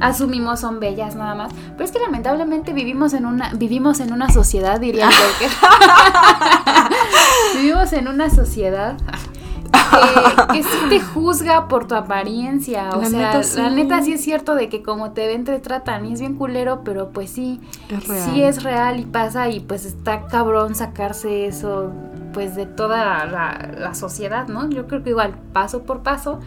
[0.00, 1.52] asumimos son bellas nada más.
[1.72, 5.48] Pero es que lamentablemente vivimos en una, vivimos en una sociedad, diría que
[7.58, 8.96] vivimos en una sociedad
[10.52, 12.90] que, sí te juzga por tu apariencia.
[12.90, 16.06] O sea, la neta sí es cierto de que como te ven, te tratan.
[16.06, 17.60] Y es bien culero, pero pues sí.
[18.24, 19.48] Sí es real y pasa.
[19.48, 21.92] Y pues está cabrón sacarse eso,
[22.32, 24.68] pues de toda la, la sociedad, ¿no?
[24.70, 26.40] Yo creo que igual, paso por paso.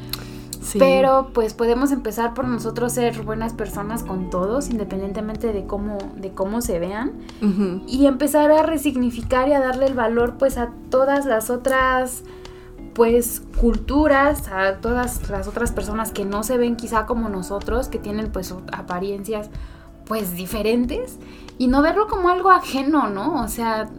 [0.80, 6.32] Pero pues podemos empezar por nosotros ser buenas personas con todos, independientemente de cómo, de
[6.32, 7.14] cómo se vean.
[7.88, 12.24] Y empezar a resignificar y a darle el valor pues a todas las otras
[12.96, 18.00] pues culturas, a todas las otras personas que no se ven quizá como nosotros, que
[18.00, 19.50] tienen pues apariencias
[20.06, 21.18] pues diferentes
[21.58, 23.44] y no verlo como algo ajeno, ¿no?
[23.44, 23.90] O sea,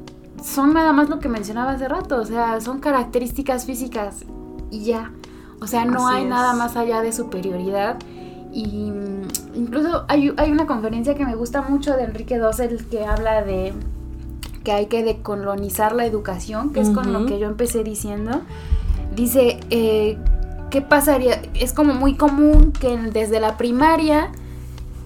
[0.43, 4.25] son nada más lo que mencionaba hace rato, o sea, son características físicas
[4.71, 5.13] y ya.
[5.61, 7.97] O sea, no hay nada más allá de superioridad.
[8.53, 13.43] Y mm, incluso hay, una conferencia que me gusta mucho de Enrique Dossel que habla
[13.43, 13.75] de
[14.65, 18.41] que hay que decolonizar la educación, que es con lo que yo empecé diciendo.
[19.15, 20.19] Dice, eh,
[20.71, 21.43] ¿qué pasaría?
[21.55, 24.33] Es como muy común que desde la primaria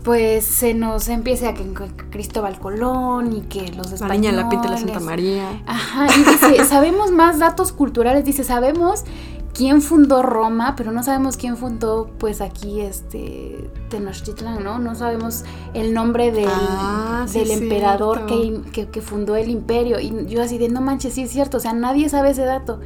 [0.02, 1.64] pues se nos empiece a que
[2.10, 4.00] Cristóbal Colón y que los españoles...
[4.00, 5.62] La niña la pinta de la Santa María.
[5.66, 9.04] Ajá, y dice, sabemos más datos culturales, dice, sabemos
[9.52, 14.78] quién fundó Roma, pero no sabemos quién fundó pues aquí este Tenochtitlan, ¿no?
[14.78, 20.00] No sabemos el nombre del, ah, del emperador que, que, fundó el imperio.
[20.00, 22.80] Y yo así de, no manches, sí es cierto, o sea, nadie sabe ese dato.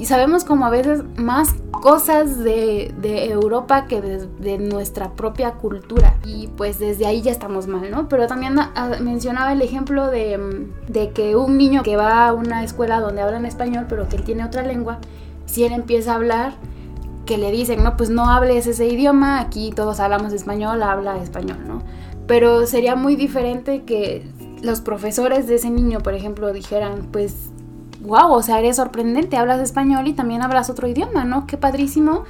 [0.00, 6.16] Y sabemos como a veces más cosas de, de Europa que de, nuestra propia cultura.
[6.24, 8.08] Y pues desde ahí ya estamos mal, ¿no?
[8.08, 12.64] Pero también ah, mencionaba el ejemplo de, de que un niño que va a una
[12.64, 15.00] escuela donde hablan español, pero que él tiene otra lengua,
[15.44, 16.54] si él empieza a hablar,
[17.26, 21.58] que le dicen, no, pues no hables ese idioma, aquí todos hablamos español, habla español,
[21.68, 21.82] ¿no?
[22.26, 24.26] Pero sería muy diferente que
[24.62, 27.50] los profesores de ese niño, por ejemplo, dijeran, pues,
[28.00, 31.46] wow, o sea, eres sorprendente, hablas español y también hablas otro idioma, ¿no?
[31.46, 32.24] Qué padrísimo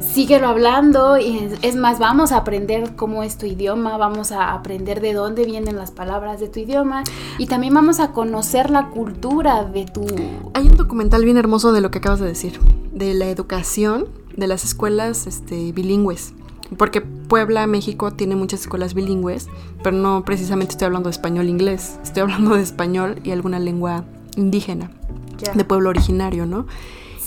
[0.00, 5.00] síguelo hablando y es más, vamos a aprender cómo es tu idioma, vamos a aprender
[5.00, 7.02] de dónde vienen las palabras de tu idioma
[7.36, 10.06] y también vamos a conocer la cultura de tu...
[10.54, 12.60] Hay un documental bien hermoso de lo que acabas de decir,
[12.92, 16.32] de la educación de las escuelas este, bilingües.
[16.76, 19.48] Porque Puebla, México, tiene muchas escuelas bilingües,
[19.82, 24.04] pero no precisamente estoy hablando de español-inglés, estoy hablando de español y alguna lengua
[24.36, 24.90] indígena,
[25.54, 26.66] de pueblo originario, ¿no?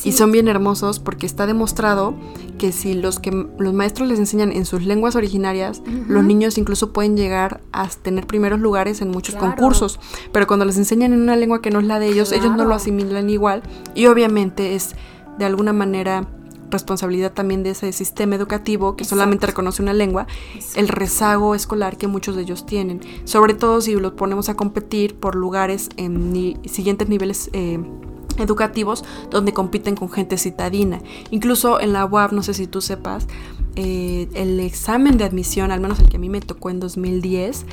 [0.03, 2.15] Y son bien hermosos porque está demostrado
[2.57, 6.91] que si los que los maestros les enseñan en sus lenguas originarias, los niños incluso
[6.91, 9.99] pueden llegar a tener primeros lugares en muchos concursos.
[10.31, 12.65] Pero cuando les enseñan en una lengua que no es la de ellos, ellos no
[12.65, 13.61] lo asimilan igual.
[13.93, 14.95] Y obviamente es
[15.37, 16.27] de alguna manera
[16.71, 20.27] responsabilidad también de ese sistema educativo que solamente reconoce una lengua,
[20.75, 23.01] el rezago escolar que muchos de ellos tienen.
[23.25, 27.79] Sobre todo si los ponemos a competir por lugares en siguientes niveles eh,
[28.37, 31.01] educativos donde compiten con gente citadina.
[31.29, 33.27] Incluso en la UAP, no sé si tú sepas,
[33.75, 37.65] eh, el examen de admisión, al menos el que a mí me tocó en 2010,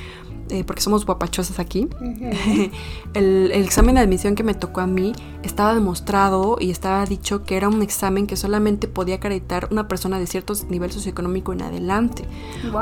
[0.51, 1.89] eh, porque somos guapachosas aquí,
[3.15, 7.57] el, examen de admisión que me tocó a mí estaba demostrado y estaba dicho que
[7.57, 12.25] era un examen que solamente podía acreditar una persona de cierto nivel socioeconómico en adelante.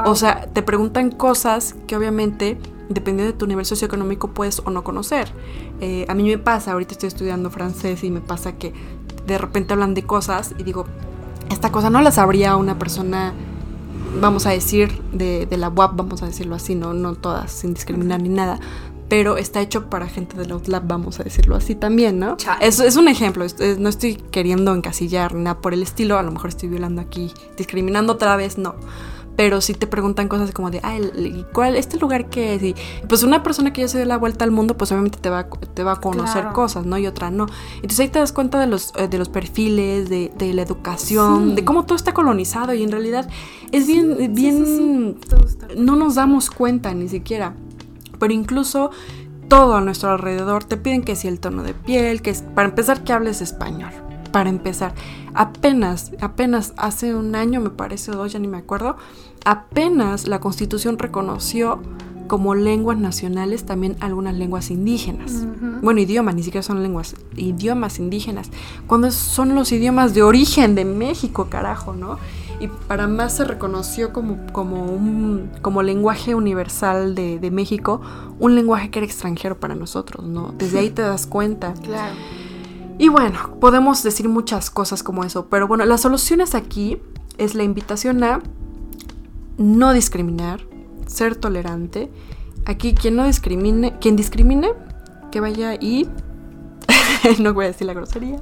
[0.05, 4.85] O sea, te preguntan cosas que obviamente dependiendo de tu nivel socioeconómico puedes o no
[4.85, 5.29] conocer.
[5.81, 8.73] Eh, a mí me pasa, ahorita estoy estudiando francés y me pasa que
[9.27, 10.87] de repente hablan de cosas y digo,
[11.51, 13.35] esta cosa no la sabría una persona
[14.21, 17.75] vamos a decir, de, de la UAP, vamos a decirlo así, no, no todas, sin
[17.75, 18.61] discriminar ni nada,
[19.09, 22.37] pero está hecho para gente de la UTLAB, vamos a decirlo así también, ¿no?
[22.61, 23.47] Es, es un ejemplo,
[23.79, 28.15] no estoy queriendo encasillar nada por el estilo, a lo mejor estoy violando aquí, discriminando
[28.15, 28.75] otra vez, no.
[29.37, 30.97] Pero si te preguntan cosas como de, ah,
[31.53, 32.63] ¿cuál, este lugar qué es?
[32.63, 32.75] Y
[33.09, 35.49] pues una persona que ya se dio la vuelta al mundo, pues obviamente te va,
[35.49, 36.97] te va a conocer cosas, ¿no?
[36.99, 37.47] Y otra no.
[37.77, 41.55] Entonces ahí te das cuenta de los, eh, de los perfiles, de, de la educación,
[41.55, 43.29] de cómo todo está colonizado y en realidad
[43.73, 45.19] es bien, bien,
[45.77, 47.55] no nos damos cuenta ni siquiera
[48.19, 48.91] pero incluso
[49.49, 52.69] todo a nuestro alrededor te piden que si el tono de piel, que es, para
[52.69, 53.93] empezar que hables español.
[54.37, 54.93] Para empezar,
[55.33, 58.99] apenas, apenas hace un año me parece, o dos, ya ni me acuerdo,
[59.47, 61.81] apenas la constitución reconoció
[62.29, 65.47] como lenguas nacionales también algunas lenguas indígenas.
[65.81, 68.51] Bueno, idiomas, ni siquiera son lenguas, idiomas indígenas.
[68.87, 72.19] Cuando son los idiomas de origen de México, carajo, ¿no?
[72.61, 78.03] y para más se reconoció como, como, un, como lenguaje universal de, de, México,
[78.39, 80.55] un lenguaje que era extranjero para nosotros, ¿no?
[80.59, 81.73] Desde ahí te das cuenta.
[81.83, 82.15] Claro.
[82.99, 86.99] Y bueno, podemos decir muchas cosas como eso, pero bueno, las soluciones aquí
[87.37, 88.41] es la invitación a
[89.59, 90.61] no discriminar,
[91.07, 92.11] ser tolerante.
[92.65, 94.73] Aquí quien no discrimine, quien discrimine,
[95.31, 96.09] que vaya y
[97.39, 98.39] no voy a decir la grosería.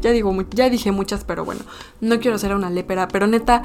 [0.00, 1.62] Ya digo, ya dije muchas, pero bueno,
[2.00, 3.62] no quiero ser una lépera, pero neta,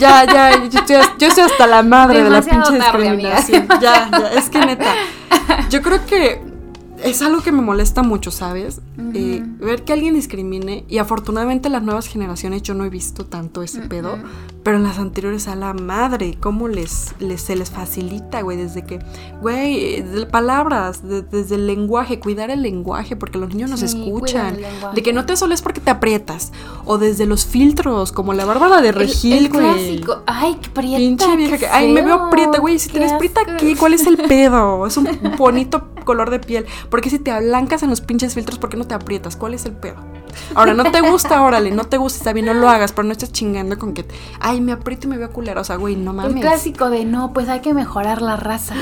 [0.00, 3.68] ya, ya, yo estoy, hasta la madre de la pinche discriminación.
[3.80, 4.94] Ya, ya, es que neta,
[5.70, 6.47] yo creo que
[7.02, 8.80] es algo que me molesta mucho, ¿sabes?
[9.14, 13.62] Eh, ver que alguien discrimine y afortunadamente las nuevas generaciones yo no he visto tanto
[13.62, 14.18] ese pedo,
[14.62, 18.56] pero en las anteriores a la madre, ¿cómo les, les se les facilita, güey?
[18.56, 18.98] Desde que,
[19.40, 24.58] güey, palabras, desde el lenguaje, cuidar el lenguaje porque los niños nos escuchan,
[24.94, 26.52] de que no te soles porque te aprietas,
[26.84, 29.62] o desde los filtros, como la bárbara de Regil, güey.
[29.62, 33.40] clásico, ay, qué prieta, Pinche vieja que, ay, me veo prieta, güey, si tienes prieta
[33.46, 34.86] aquí, ¿cuál es el pedo?
[34.86, 36.66] Es un bonito color de piel.
[36.90, 39.36] Porque si te ablancas en los pinches filtros, ¿por qué no te aprietas?
[39.36, 39.96] ¿Cuál es el pedo?
[40.54, 43.12] Ahora, no te gusta, órale, no te gusta, está bien, no lo hagas, pero no
[43.12, 44.06] estés chingando con que,
[44.40, 45.60] ay, me aprieto y me veo culero.
[45.60, 46.34] O sea, güey, no mames.
[46.34, 48.74] El clásico de no, pues hay que mejorar la raza.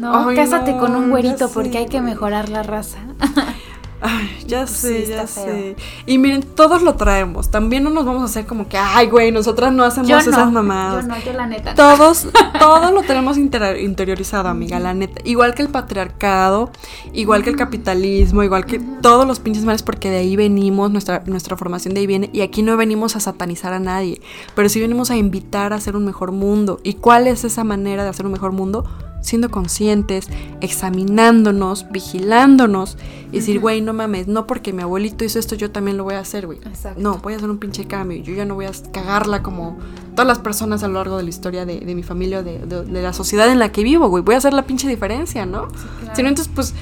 [0.00, 2.98] No, cásate con un güerito porque hay que mejorar la raza.
[4.04, 5.76] Ay, ya sé, ya sé.
[6.06, 7.52] Y miren, todos lo traemos.
[7.52, 11.04] También no nos vamos a hacer como que, ay, güey, nosotras no hacemos esas mamadas.
[11.04, 11.74] Yo no, yo la neta.
[11.74, 12.26] Todos,
[12.58, 15.20] todos lo tenemos interiorizado, amiga, la neta.
[15.24, 16.72] Igual que el patriarcado,
[17.12, 21.22] igual que el capitalismo, igual que todos los pinches males, porque de ahí venimos, nuestra,
[21.26, 22.28] nuestra formación de ahí viene.
[22.32, 24.20] Y aquí no venimos a satanizar a nadie,
[24.56, 26.80] pero sí venimos a invitar a hacer un mejor mundo.
[26.82, 28.84] ¿Y cuál es esa manera de hacer un mejor mundo?
[29.22, 30.28] Siendo conscientes,
[30.60, 32.98] examinándonos, vigilándonos
[33.30, 36.14] y decir, güey, no mames, no porque mi abuelito hizo esto, yo también lo voy
[36.14, 36.58] a hacer, güey.
[36.98, 38.22] No, voy a hacer un pinche cambio.
[38.22, 39.78] Yo ya no voy a cagarla como
[40.14, 43.12] todas las personas a lo largo de la historia de, mi familia, de, de, la
[43.12, 44.22] sociedad en la que vivo, güey.
[44.22, 45.68] Voy a hacer la pinche diferencia, ¿no?
[46.14, 46.74] Si no, entonces, pues,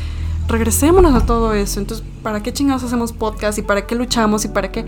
[0.49, 1.79] regresémonos a todo eso.
[1.79, 3.59] Entonces, ¿para qué chingados hacemos podcast?
[3.59, 4.45] ¿Y para qué luchamos?
[4.45, 4.87] ¿Y para qué...?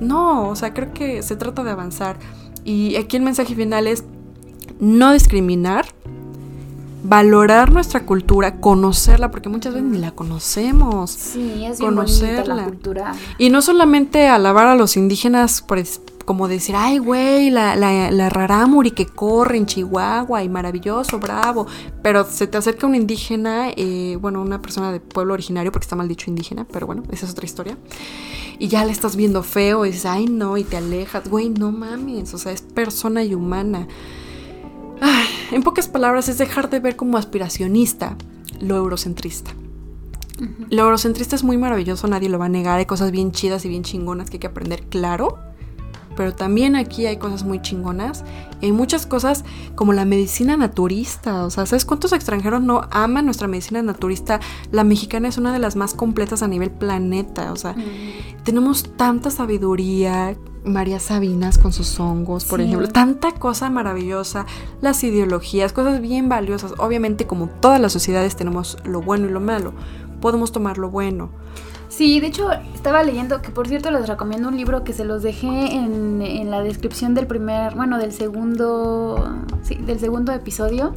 [0.00, 2.18] No, o sea, creo que se trata de avanzar.
[2.64, 4.04] Y aquí el mensaje final es
[4.80, 5.86] no discriminar,
[7.04, 11.10] valorar nuestra cultura, conocerla, porque muchas veces ni la conocemos.
[11.10, 12.54] Sí, es conocerla.
[12.56, 13.14] la cultura.
[13.38, 15.78] Y no solamente alabar a los indígenas por
[16.24, 21.66] como decir, ay, güey, la, la, la, rarámuri que corre en Chihuahua y maravilloso, bravo.
[22.02, 25.96] Pero se te acerca un indígena, eh, bueno, una persona de pueblo originario, porque está
[25.96, 27.76] mal dicho indígena, pero bueno, esa es otra historia.
[28.58, 31.28] Y ya le estás viendo feo y dices, ay, no, y te alejas.
[31.28, 33.86] Güey, no mames, o sea, es persona y humana
[35.52, 38.16] en pocas palabras, es dejar de ver como aspiracionista
[38.60, 39.52] lo eurocentrista.
[40.70, 43.68] Lo eurocentrista es muy maravilloso, nadie lo va a negar, hay cosas bien chidas y
[43.68, 45.38] bien chingonas que hay que aprender, claro,
[46.16, 48.24] pero también aquí hay cosas muy chingonas.
[48.62, 51.44] hay muchas cosas como la medicina naturista.
[51.44, 54.40] O sea, ¿sabes cuántos extranjeros no aman nuestra medicina naturista?
[54.70, 57.52] La mexicana es una de las más completas a nivel planeta.
[57.52, 57.74] O sea,
[58.44, 60.36] tenemos tanta sabiduría.
[60.64, 62.88] María Sabinas con sus hongos, por ejemplo.
[62.88, 64.46] Tanta cosa maravillosa.
[64.80, 66.74] Las ideologías, cosas bien valiosas.
[66.78, 69.72] Obviamente, como todas las sociedades tenemos lo bueno y lo malo.
[70.20, 71.30] Podemos tomar lo bueno.
[71.88, 75.22] Sí, de hecho estaba leyendo que por cierto les recomiendo un libro que se los
[75.22, 80.92] dejé en, la descripción del primer, bueno, del segundo, sí, del segundo episodio,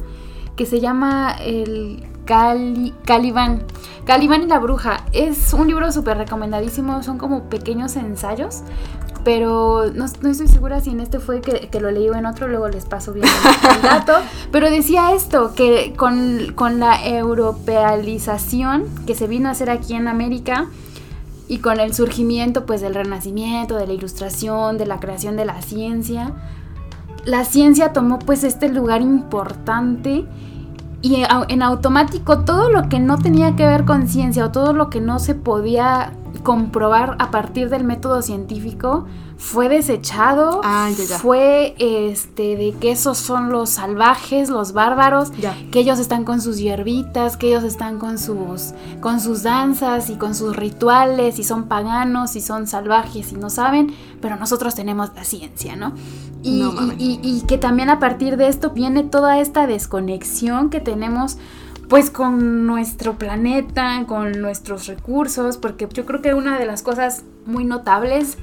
[0.56, 3.62] que se llama el Cali, Calibán.
[4.04, 5.04] Calibán y la bruja.
[5.12, 8.62] Es un libro súper recomendadísimo, son como pequeños ensayos,
[9.28, 12.66] pero no, estoy segura si en este fue que, lo leí o en otro, luego
[12.68, 13.26] les paso bien
[13.76, 14.14] el dato.
[14.50, 20.08] Pero decía esto, que con, con la europealización que se vino a hacer aquí en
[20.08, 20.68] América,
[21.46, 25.60] y con el surgimiento pues del renacimiento, de la ilustración, de la creación de la
[25.60, 26.32] ciencia,
[27.26, 30.24] la ciencia tomó pues este lugar importante
[31.02, 34.88] y en automático todo lo que no tenía que ver con ciencia o todo lo
[34.88, 39.06] que no se podía comprobar a partir del método científico
[39.38, 45.30] fue desechado, ah, fue este de que esos son los salvajes, los bárbaros,
[45.70, 50.16] que ellos están con sus hierbitas, que ellos están con sus con sus danzas y
[50.16, 55.10] con sus rituales y son paganos y son salvajes y no saben, pero nosotros tenemos
[55.14, 55.92] la ciencia, ¿no?
[56.42, 56.62] Y,
[56.98, 61.38] y, y que también a partir de esto viene toda esta desconexión que tenemos
[61.88, 67.24] pues con nuestro planeta, con nuestros recursos, porque yo creo que una de las cosas
[67.46, 68.36] muy notables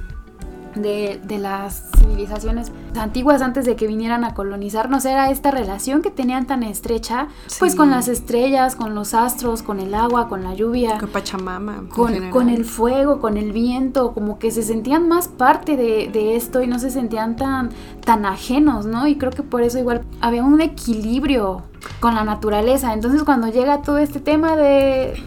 [0.76, 6.48] de, las civilizaciones antiguas antes de que vinieran a colonizarnos era esta relación que tenían
[6.48, 7.28] tan estrecha,
[7.60, 11.86] pues con las estrellas, con los astros, con el agua, con la lluvia, con Pachamama,
[11.90, 16.36] con, con el fuego, con el viento, como que se sentían más parte de, de,
[16.36, 17.70] esto y no se sentían tan,
[18.04, 19.08] tan ajenos, ¿no?
[19.08, 21.64] Y creo que por eso igual había un equilibrio
[22.00, 22.94] con la naturaleza.
[22.94, 25.22] Entonces cuando llega todo este tema de,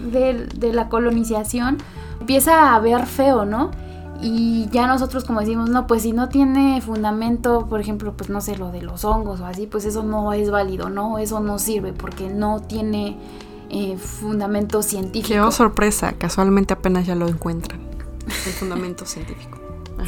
[0.55, 1.79] de la colonización,
[2.21, 3.71] empieza a ver feo, ¿no?
[4.21, 8.41] Y ya nosotros como decimos, no, pues si no tiene fundamento, por ejemplo, pues no
[8.41, 11.19] sé, lo de los hongos o así, pues eso no es válido, ¿no?
[11.19, 13.17] Eso no sirve porque no tiene
[13.71, 15.47] eh, fundamento científico.
[15.47, 17.81] Qué sorpresa, casualmente apenas ya lo encuentran,
[18.27, 19.59] el fundamento científico.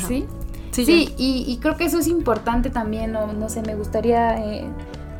[0.09, 0.27] Sí,
[0.73, 4.39] sí, y, creo que eso es importante también, no, no sé, me gustaría...
[4.45, 4.69] Eh,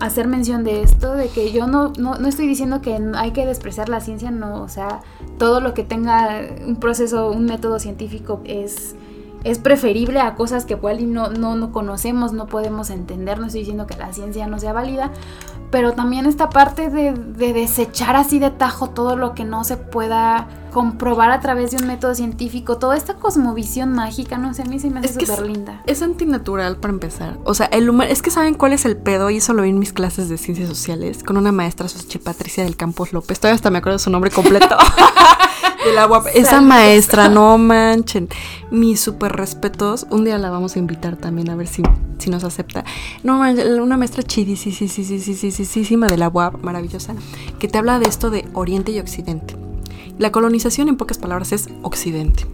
[0.01, 3.47] hacer mención de esto, de que yo no, no, no, estoy diciendo que hay que
[3.47, 5.01] despreciar la ciencia, no, o sea,
[5.39, 8.97] todo lo que tenga un proceso, un método científico es,
[9.45, 13.61] es preferible a cosas que igual no, no, no conocemos, no podemos entender, no estoy
[13.61, 15.13] diciendo que la ciencia no sea válida,
[15.71, 20.49] pero también esta parte de, desechar así de tajo todo lo que no se pueda
[20.71, 24.79] comprobar a través de un método científico, toda esta cosmovisión mágica, no sé, a mí
[24.79, 25.83] se me hace súper linda.
[25.87, 27.39] Es antinatural para empezar.
[27.45, 29.71] O sea, el humor, es que saben cuál es el pedo, y eso lo vi
[29.71, 33.57] en mis clases de ciencias sociales, con una maestra, Sochi Patricia del Campos López, todavía
[33.57, 34.77] hasta me acuerdo de su nombre completo.
[36.35, 38.29] Esa maestra, no manchen.
[38.71, 40.07] Mis super respetos.
[40.11, 41.83] Un día la vamos a invitar también a ver si,
[42.19, 42.85] si nos acepta.
[43.23, 43.41] No,
[43.83, 47.15] una maestra chidísima de la UAP, maravillosa,
[47.59, 49.57] que te habla de esto de Oriente y Occidente.
[50.21, 52.47] La colonización, en pocas palabras, es Occidente.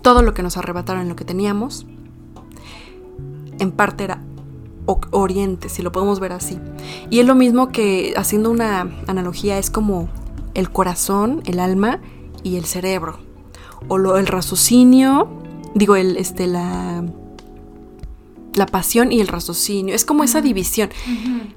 [0.00, 1.84] Todo lo que nos arrebataron, lo que teníamos,
[3.58, 4.22] en parte era
[5.10, 6.58] Oriente, si lo podemos ver así.
[7.10, 10.08] Y es lo mismo que, haciendo una analogía, es como
[10.54, 12.00] el corazón, el alma
[12.42, 13.18] y el cerebro.
[13.88, 15.28] O lo, el raciocinio,
[15.74, 17.04] digo, el, este, la,
[18.58, 19.94] la pasión y el raciocinio.
[19.94, 20.90] Es como esa división.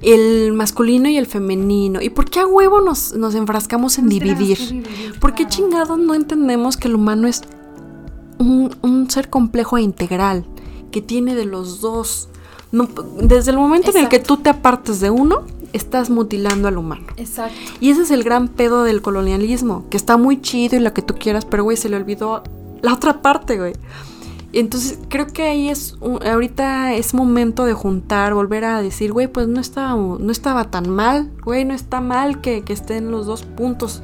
[0.02, 2.02] El masculino y el femenino.
[2.02, 4.86] ¿Y por qué a huevo nos, nos enfrascamos en dividir?
[5.20, 7.41] ¿Por qué chingados no entendemos que el humano es
[8.38, 10.45] un, un, ser complejo e integral?
[10.91, 12.30] Que tiene de los dos.
[13.22, 15.43] desde el momento en el que tú te apartes de uno,
[15.74, 17.08] estás mutilando al humano.
[17.18, 17.56] Exacto.
[17.80, 21.02] Y ese es el gran pedo del colonialismo, que está muy chido y lo que
[21.02, 22.43] tú quieras, pero güey, se le olvidó
[22.82, 23.74] la otra parte, güey.
[24.54, 29.47] Entonces creo que ahí es, ahorita es momento de juntar, volver a decir, güey, pues
[29.47, 34.02] no estaba, no estaba tan mal, güey, no está mal que, estén los dos puntos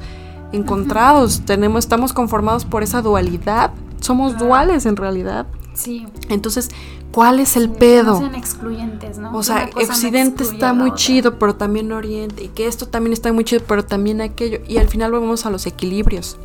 [0.52, 1.42] encontrados.
[1.44, 3.72] Tenemos, estamos conformados por esa dualidad.
[4.00, 5.46] Somos duales en realidad.
[5.74, 6.06] Sí.
[6.30, 6.70] Entonces,
[7.12, 8.12] ¿cuál es el pedo?
[8.12, 9.36] No sean excluyentes, ¿no?
[9.36, 12.44] O sea, Occidente está muy chido, pero también Oriente.
[12.44, 14.58] Y que esto también está muy chido, pero también aquello.
[14.66, 16.38] Y al final volvemos a los equilibrios.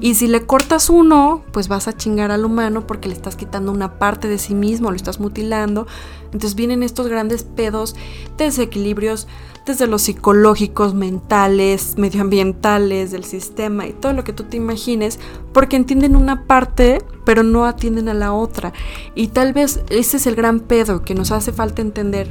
[0.00, 3.72] Y si le cortas uno, pues vas a chingar al humano porque le estás quitando
[3.72, 5.86] una parte de sí mismo, lo estás mutilando.
[6.34, 7.94] Entonces vienen estos grandes pedos,
[8.36, 9.28] desequilibrios
[9.64, 15.20] desde los psicológicos, mentales, medioambientales, del sistema y todo lo que tú te imagines,
[15.52, 18.72] porque entienden una parte, pero no atienden a la otra.
[19.14, 22.28] Y tal vez ese es el gran pedo que nos hace falta entender.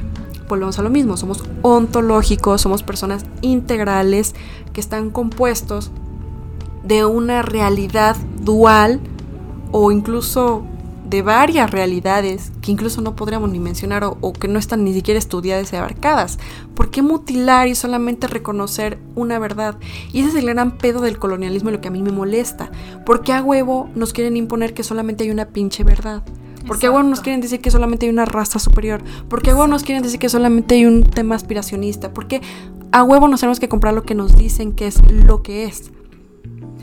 [0.48, 4.34] Volvemos a lo mismo, somos ontológicos, somos personas integrales
[4.74, 5.90] que están compuestos
[6.84, 9.00] de una realidad dual
[9.72, 10.66] o incluso
[11.14, 15.16] de varias realidades que incluso no podríamos ni mencionar o, que no están ni siquiera
[15.16, 16.40] estudiadas y abarcadas.
[16.74, 19.76] ¿Por qué mutilar y solamente reconocer una verdad?
[20.12, 22.72] Y ese es el gran pedo del colonialismo y lo que a mí me molesta.
[23.06, 26.24] ¿Por qué a huevo nos quieren imponer que solamente hay una pinche verdad?
[26.66, 29.00] ¿Por qué a huevo nos quieren decir que solamente hay una raza superior?
[29.28, 32.12] ¿Por qué a huevo nos quieren decir que solamente hay un tema aspiracionista?
[32.12, 32.42] ¿Por qué
[32.90, 35.92] a huevo nos tenemos que comprar lo que nos dicen que es lo que es?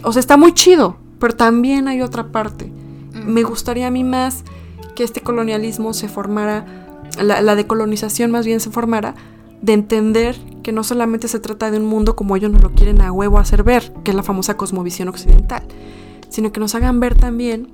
[0.03, 2.71] O sea, está muy chido, pero también hay otra parte
[3.25, 4.43] me gustaría a mí más
[4.95, 6.65] que este colonialismo se formara,
[7.21, 9.15] la, decolonización más bien se formara,
[9.61, 13.01] de entender que no solamente se trata de un mundo como ellos nos lo quieren
[13.01, 15.63] a huevo hacer ver, que es la famosa cosmovisión occidental,
[16.29, 17.69] sino que nos hagan ver también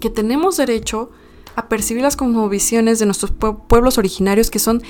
[0.00, 1.10] que tenemos derecho
[1.56, 4.82] a percibirlas como visiones de nuestros pueblos originarios que son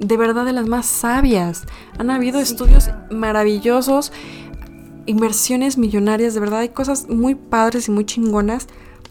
[0.00, 1.64] de verdad de las más sabias.
[1.98, 4.12] Han habido estudios maravillosos,
[5.06, 8.66] inversiones millonarias, de verdad hay cosas muy padres y muy chingonas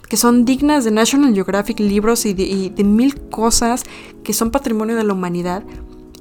[0.08, 3.84] que son dignas de National Geographic libros y de, mil cosas
[4.24, 5.64] que son patrimonio de la humanidad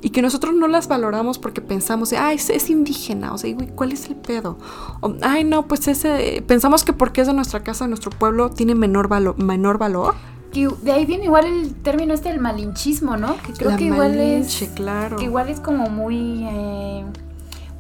[0.03, 3.93] y que nosotros no las valoramos porque pensamos, ay, es, indígena, o sea, güey, ¿cuál
[3.93, 4.59] es el pedo?
[5.01, 8.51] O, ay, no, pues ese, pensamos que porque es de nuestra casa, de nuestro pueblo,
[8.51, 10.15] tiene menor, valor menor valor.
[10.53, 13.37] Que de ahí viene igual el término este del malinchismo, ¿no?
[13.39, 14.71] Que creo que igual es...
[14.75, 15.17] claro.
[15.17, 16.45] Que igual es como muy...
[16.49, 17.05] Eh,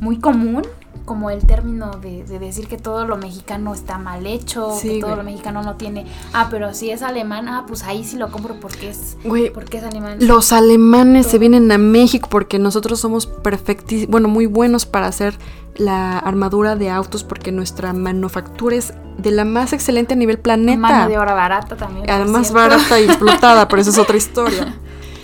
[0.01, 0.63] muy común
[1.05, 5.23] como el término de, decir que todo lo mexicano está mal hecho, que todo lo
[5.23, 8.91] mexicano no tiene, ah, pero si es alemán, ah, pues ahí sí lo compro porque
[8.91, 9.17] es,
[9.53, 10.19] porque es alemán.
[10.21, 15.39] Los alemanes se vienen a México porque nosotros somos perfectísimos, bueno, muy buenos para hacer
[15.77, 20.79] la armadura de autos porque nuestra manufactura es de la más excelente a nivel planeta.
[20.79, 22.09] Mano de obra barata también.
[22.09, 24.79] Además barata y explotada, pero eso es otra historia.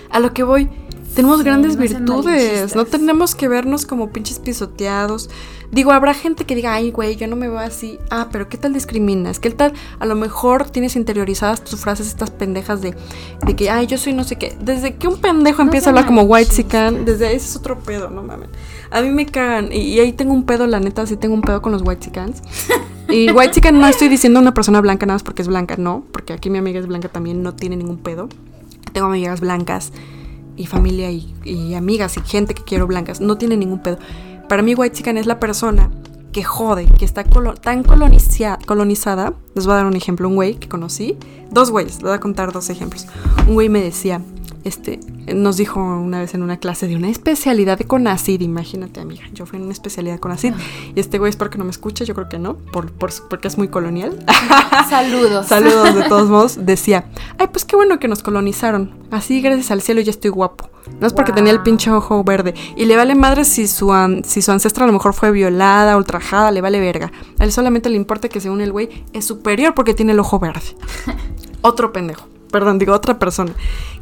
[0.09, 0.69] A lo que voy,
[1.13, 5.29] tenemos grandes virtudes, no tenemos que vernos como pinches pisoteados.
[5.71, 7.97] Digo, habrá gente que diga, ay, güey, yo no me veo así.
[8.09, 9.39] Ah, pero ¿qué tal discriminas?
[9.39, 9.73] ¿Qué tal?
[9.99, 12.93] A lo mejor tienes interiorizadas tus frases, estas pendejas de,
[13.45, 14.55] de que, ay, yo soy no sé qué.
[14.59, 17.79] Desde que un pendejo empieza a hablar como white sican, desde ahí ese es otro
[17.79, 18.49] pedo, no mames.
[18.89, 19.71] A mí me cagan.
[19.71, 22.41] Y, ahí tengo un pedo, la neta, sí tengo un pedo con los white sicans.
[23.09, 26.03] Y white sican no estoy diciendo una persona blanca nada más porque es blanca, no.
[26.11, 28.27] Porque aquí mi amiga es blanca también, no tiene ningún pedo.
[28.91, 29.93] Tengo amigas blancas
[30.57, 33.21] y familia y, amigas y gente que quiero blancas.
[33.21, 33.97] No tiene ningún pedo.
[34.47, 35.89] Para mí white chican es la persona
[36.31, 39.33] que jode, que está tan colonizada.
[39.55, 41.17] Les voy a dar un ejemplo, un güey que conocí.
[41.51, 43.07] Dos güeyes, les voy a contar dos ejemplos.
[43.47, 44.21] Un güey me decía,
[44.63, 44.99] este,
[45.33, 49.45] nos dijo una vez en una clase de una especialidad de CONACID, imagínate amiga, yo
[49.45, 50.53] fui en una especialidad de CONACID
[50.95, 53.57] y este güey espero que no me escuche, yo creo que no, por, porque es
[53.57, 54.23] muy colonial.
[54.89, 55.47] Saludos.
[55.47, 57.05] Saludos de todos modos, decía,
[57.37, 60.69] ay pues qué bueno que nos colonizaron, así gracias al cielo ya estoy guapo.
[60.99, 62.55] No es porque tenía el pinche ojo verde.
[62.75, 63.93] Y le vale madre si su,
[64.25, 67.11] si su ancestra a lo mejor fue violada, ultrajada, le vale verga.
[67.37, 70.39] A él solamente le importa que según el güey es superior porque tiene el ojo
[70.39, 70.75] verde.
[71.61, 73.53] Otro pendejo perdón, digo otra persona,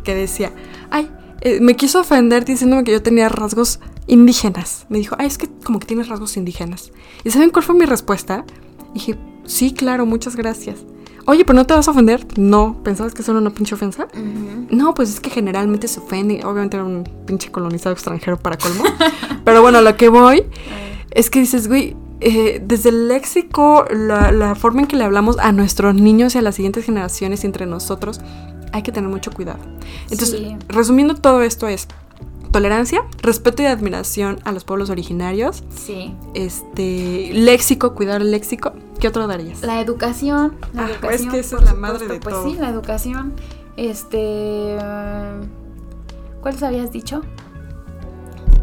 [0.04, 0.52] que decía,
[0.90, 4.86] ay, eh, me quiso ofender diciéndome que yo tenía rasgos indígenas.
[4.90, 6.92] Me dijo, ay, es que como que tienes rasgos indígenas.
[7.24, 8.46] ¿Y saben cuál fue mi respuesta?
[8.94, 10.80] dije, sí, claro, muchas gracias.
[11.26, 12.26] Oye, pero no te vas a ofender.
[12.40, 14.08] No, ¿pensabas que eso era una pinche ofensa?
[14.72, 16.44] No, pues es que generalmente se ofende.
[16.44, 18.84] Obviamente era un pinche colonizado extranjero para colmo.
[19.46, 20.44] pero bueno, lo que voy
[21.12, 25.52] es que dices, güey, eh, desde el léxico, la, forma en que le hablamos a
[25.52, 28.20] nuestros niños y a las siguientes generaciones entre nosotros,
[28.72, 29.60] hay que tener mucho cuidado.
[30.10, 31.88] Entonces, resumiendo todo esto es
[32.52, 35.64] tolerancia, respeto y admiración a los pueblos originarios.
[35.76, 36.16] Sí.
[36.34, 38.74] Este, léxico, cuidar el léxico.
[39.00, 39.62] ¿Qué otro darías?
[39.62, 40.58] La educación.
[40.74, 42.44] La ah, es que esa es la madre de pues todo.
[42.44, 43.34] Pues sí, la educación.
[43.78, 44.78] Este,
[46.42, 47.22] ¿cuáles habías dicho?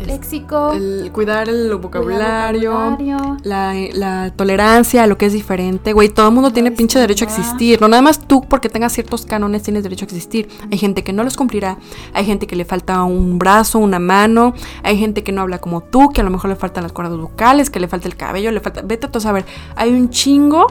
[0.05, 2.97] Léxico, el cuidar el vocabulario,
[3.43, 5.93] La, tolerancia a lo que es diferente.
[5.93, 7.81] Güey, todo el mundo tiene pinche derecho a existir.
[7.81, 10.49] No nada más tú porque tengas ciertos cánones tienes derecho a existir.
[10.71, 11.79] Hay gente que no los cumplirá,
[12.13, 15.83] hay gente que le falta un brazo, una mano, hay gente que no habla como
[15.83, 18.51] tú, que a lo mejor le faltan las cuerdas vocales, que le falta el cabello,
[18.51, 18.83] le falta...
[18.83, 19.47] Vete a todo a ver.
[19.75, 20.67] Hay un chingo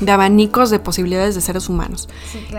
[0.00, 2.08] de abanicos de posibilidades de seres humanos.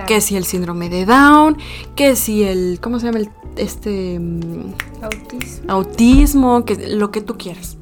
[0.08, 1.58] Que si el síndrome de Down,
[1.96, 2.80] que si el...
[2.82, 5.74] ¿Cómo se llama el este mm, autismo.
[5.86, 7.78] Autismo, que lo que tú quieras.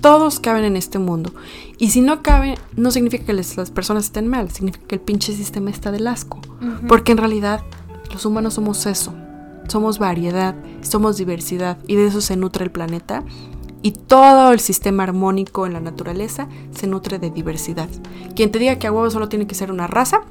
[0.00, 1.32] Todos caben en este mundo.
[1.78, 5.34] Y si no caben, no significa que las personas estén mal, significa que el pinche
[5.34, 6.40] sistema está del asco.
[6.88, 7.62] Porque en realidad
[8.12, 9.14] los humanos somos eso.
[9.68, 13.24] Somos variedad, somos diversidad y de eso se nutre el planeta.
[13.80, 17.88] Y todo el sistema armónico en la naturaleza se nutre de diversidad.
[18.34, 20.22] Quien te diga que a huevo solo tiene que ser una raza,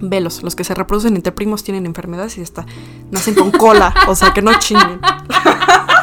[0.00, 2.66] velos, los que se reproducen entre primos tienen enfermedades y hasta
[3.10, 5.00] nacen con cola, o sea que no chinguen.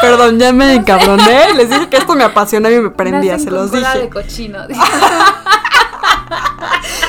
[0.00, 1.54] Perdón, ya me encabroné.
[1.54, 3.98] Les dije que esto me apasiona y me prendía, se los dije.
[3.98, 4.60] de cochino.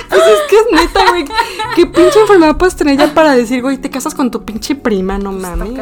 [0.10, 1.26] Pues es que es neta, güey.
[1.76, 5.18] ¿Qué pinche enfermedad puedes tener ya para decir, güey, te casas con tu pinche prima?
[5.18, 5.74] No mames.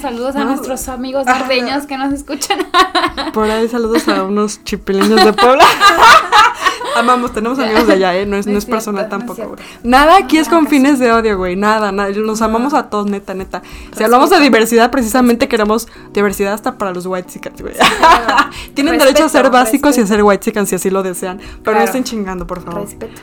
[0.00, 2.58] saludos a nuestros amigos norteños que nos escuchan.
[3.32, 5.64] Por ahí saludos a unos chipileños de Puebla.
[6.96, 8.26] Amamos, tenemos amigos de allá, ¿eh?
[8.26, 11.56] No es, no es, personal tampoco, Nada aquí es con fines de odio, güey.
[11.56, 12.10] Nada, nada.
[12.10, 13.62] Nos amamos a todos, neta, neta.
[13.96, 17.74] Si hablamos de diversidad, precisamente queremos diversidad hasta para los white chickens, güey.
[18.74, 21.40] Tienen derecho a ser básicos y a ser white chickens si así lo desean.
[21.62, 22.82] Pero no estén chingando, por favor.
[22.82, 23.22] Respeto.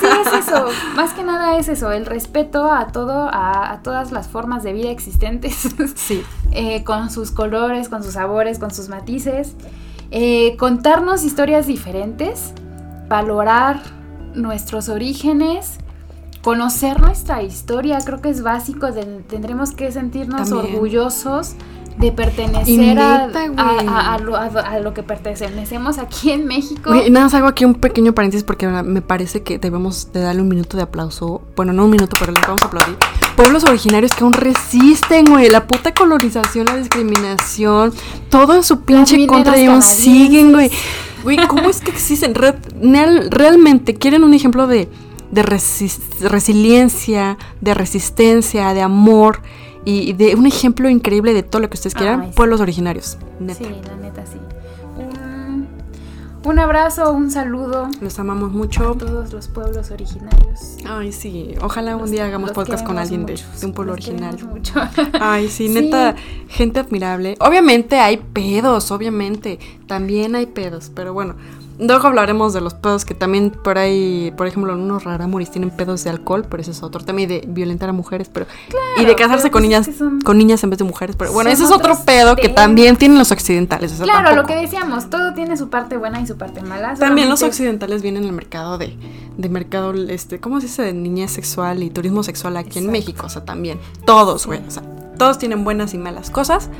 [0.00, 0.66] Sí, es eso.
[0.96, 4.90] Más que nada es eso, el respeto a todo, a, todas las formas de vida
[4.90, 5.68] existentes.
[5.94, 6.24] Sí.
[6.52, 9.54] Eh, con sus colores, con sus sabores, con sus matices.
[10.10, 12.52] Eh, contarnos historias diferentes
[13.12, 13.82] valorar
[14.34, 15.76] nuestros orígenes,
[16.42, 18.88] conocer nuestra historia, creo que es básico,
[19.28, 21.54] tendremos que sentirnos orgullosos
[21.98, 23.24] de pertenecer a,
[24.14, 26.90] a, lo, que pertenecemos aquí en México.
[27.10, 30.48] Nada más hago aquí un pequeño paréntesis porque me parece que debemos de darle un
[30.48, 31.42] minuto de aplauso.
[31.54, 32.96] Bueno, no un minuto, pero les vamos a aplaudir.
[33.36, 35.50] Pueblos originarios que aún resisten, güey.
[35.50, 37.92] La puta colonización, la discriminación,
[38.30, 40.70] todo en su pinche contra y aún siguen, güey.
[41.22, 42.34] Güey, ¿cómo es que existen?
[42.34, 44.88] realmente quieren un ejemplo de,
[45.30, 49.40] de resiliencia, de resistencia, de amor
[49.84, 53.18] y de un ejemplo increíble de todo lo que ustedes quieran, pueblos originarios.
[53.56, 54.38] Sí, la neta sí.
[56.44, 57.88] Un, abrazo, un saludo.
[58.00, 58.90] Los amamos mucho.
[58.90, 60.76] A todos los pueblos originarios.
[60.84, 61.54] Ay, sí.
[61.62, 64.36] Ojalá un día hagamos podcast con alguien de, un pueblo original.
[64.48, 64.74] Mucho.
[65.20, 66.16] Ay, sí, neta,
[66.48, 67.36] gente admirable.
[67.40, 69.58] Obviamente hay pedos, obviamente.
[69.86, 71.36] También hay pedos, pero bueno.
[71.82, 76.04] Luego hablaremos de los pedos que también por ahí, por ejemplo, unos raramuris tienen pedos
[76.04, 77.04] de alcohol, pero ese es otro.
[77.04, 78.46] También de violentar a mujeres, pero.
[78.96, 79.90] y de casarse con pues niñas,
[80.24, 81.16] con niñas en vez de mujeres.
[81.16, 83.92] Pero bueno, ese es otro pedo que también tienen los occidentales.
[84.00, 86.94] claro, lo que decíamos, todo tiene su parte buena y su parte mala.
[86.94, 88.96] También los occidentales vienen al mercado de,
[89.36, 90.82] de mercado, este, ¿cómo se dice?
[90.82, 93.26] De niñez sexual y turismo sexual aquí en México.
[93.26, 93.78] O sea, también.
[94.04, 94.60] Todos, güey.
[94.66, 94.82] O sea,
[95.18, 96.70] todos tienen buenas y malas cosas.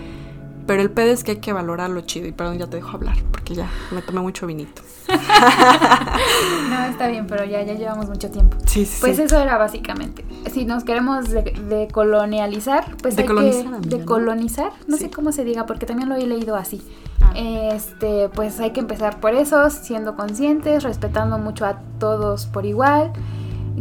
[0.67, 2.27] Pero el pedo es que hay que valorarlo chido.
[2.27, 4.83] Y perdón, ya te dejo hablar, porque ya me tomé mucho vinito.
[5.09, 8.57] no, está bien, pero ya, ya llevamos mucho tiempo.
[8.67, 8.99] Sí, sí.
[9.01, 10.25] Pues eso era básicamente.
[10.53, 15.87] Si nos queremos decolonializar, de pues hay que decolonizar, no sé cómo se diga, porque
[15.87, 16.83] también lo he leído así.
[17.21, 17.33] Ah.
[17.35, 23.13] Este, pues hay que empezar por eso, siendo conscientes, respetando mucho a todos por igual,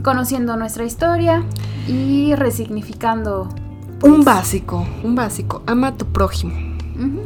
[0.04, 1.44] conociendo nuestra historia
[1.88, 3.44] y resignificando.
[3.44, 6.54] un pues, básico, un básico, ama a tu prójimo,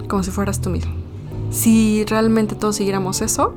[0.08, 0.94] como si fueras tú mismo.
[1.52, 3.54] Si realmente todos siguiéramos eso,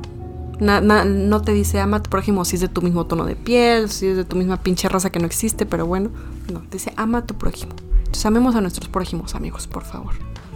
[0.59, 4.07] no te dice ama por ejemplo si es de tu mismo tono de piel, si
[4.07, 6.09] es de tu misma pinche raza que no existe, pero bueno,
[6.51, 7.73] no, dice ama tu prójimo.
[7.99, 10.13] Entonces amemos a nuestros prójimos, amigos, por favor.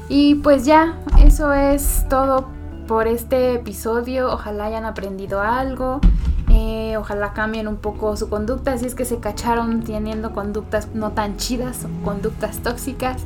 [0.09, 2.47] Y pues ya, eso es todo
[2.87, 4.31] por este episodio.
[4.31, 6.01] Ojalá hayan aprendido algo.
[6.49, 8.77] Eh, ojalá cambien un poco su conducta.
[8.77, 13.23] Si es que se cacharon teniendo conductas no tan chidas conductas tóxicas.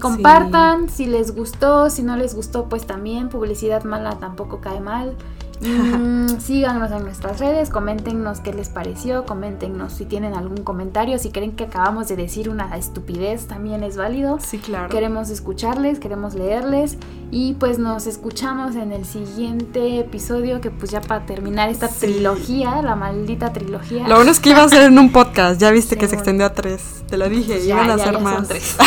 [0.00, 5.16] Compartan si les gustó, si no les gustó, pues también publicidad mala tampoco cae mal.
[5.60, 11.30] Mm, síganos en nuestras redes, coméntenos qué les pareció, coméntenos si tienen algún comentario, si
[11.30, 14.38] creen que acabamos de decir una estupidez también es válido.
[14.40, 14.88] Sí, claro.
[14.88, 16.96] Queremos escucharles, queremos leerles
[17.30, 22.80] y pues nos escuchamos en el siguiente episodio que pues ya para terminar esta trilogía,
[22.82, 24.06] la maldita trilogía.
[24.06, 26.46] Lo bueno es que iba a ser en un podcast, ya viste que se extendió
[26.46, 28.48] a tres, te lo dije, iban a ser más.
[28.48, 28.76] tres.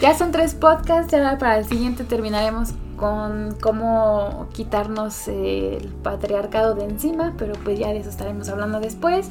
[0.00, 6.84] ya son tres podcasts, ya para el siguiente terminaremos con cómo quitarnos el patriarcado de
[6.84, 9.28] encima, pero pues ya de eso estaremos hablando después.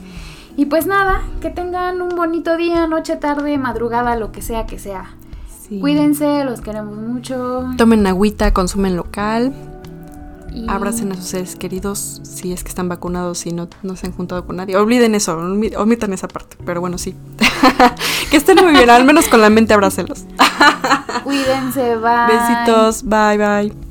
[0.57, 4.80] Y pues nada, que tengan un bonito día, noche, tarde, madrugada, lo que sea que
[4.80, 5.16] sea.
[5.82, 7.66] Cuídense, los queremos mucho.
[7.78, 9.53] Tomen agüita, consumen local.
[10.67, 14.13] Abracen a sus seres queridos si es que están vacunados y no, no se han
[14.13, 14.75] juntado con nadie.
[14.75, 15.37] Olviden eso,
[15.77, 16.57] omitan esa parte.
[16.65, 17.15] Pero bueno, sí.
[18.31, 20.25] que estén muy bien, al menos con la mente abrácelos.
[21.23, 22.27] Cuídense, bye.
[22.27, 23.84] Besitos, bye, bye.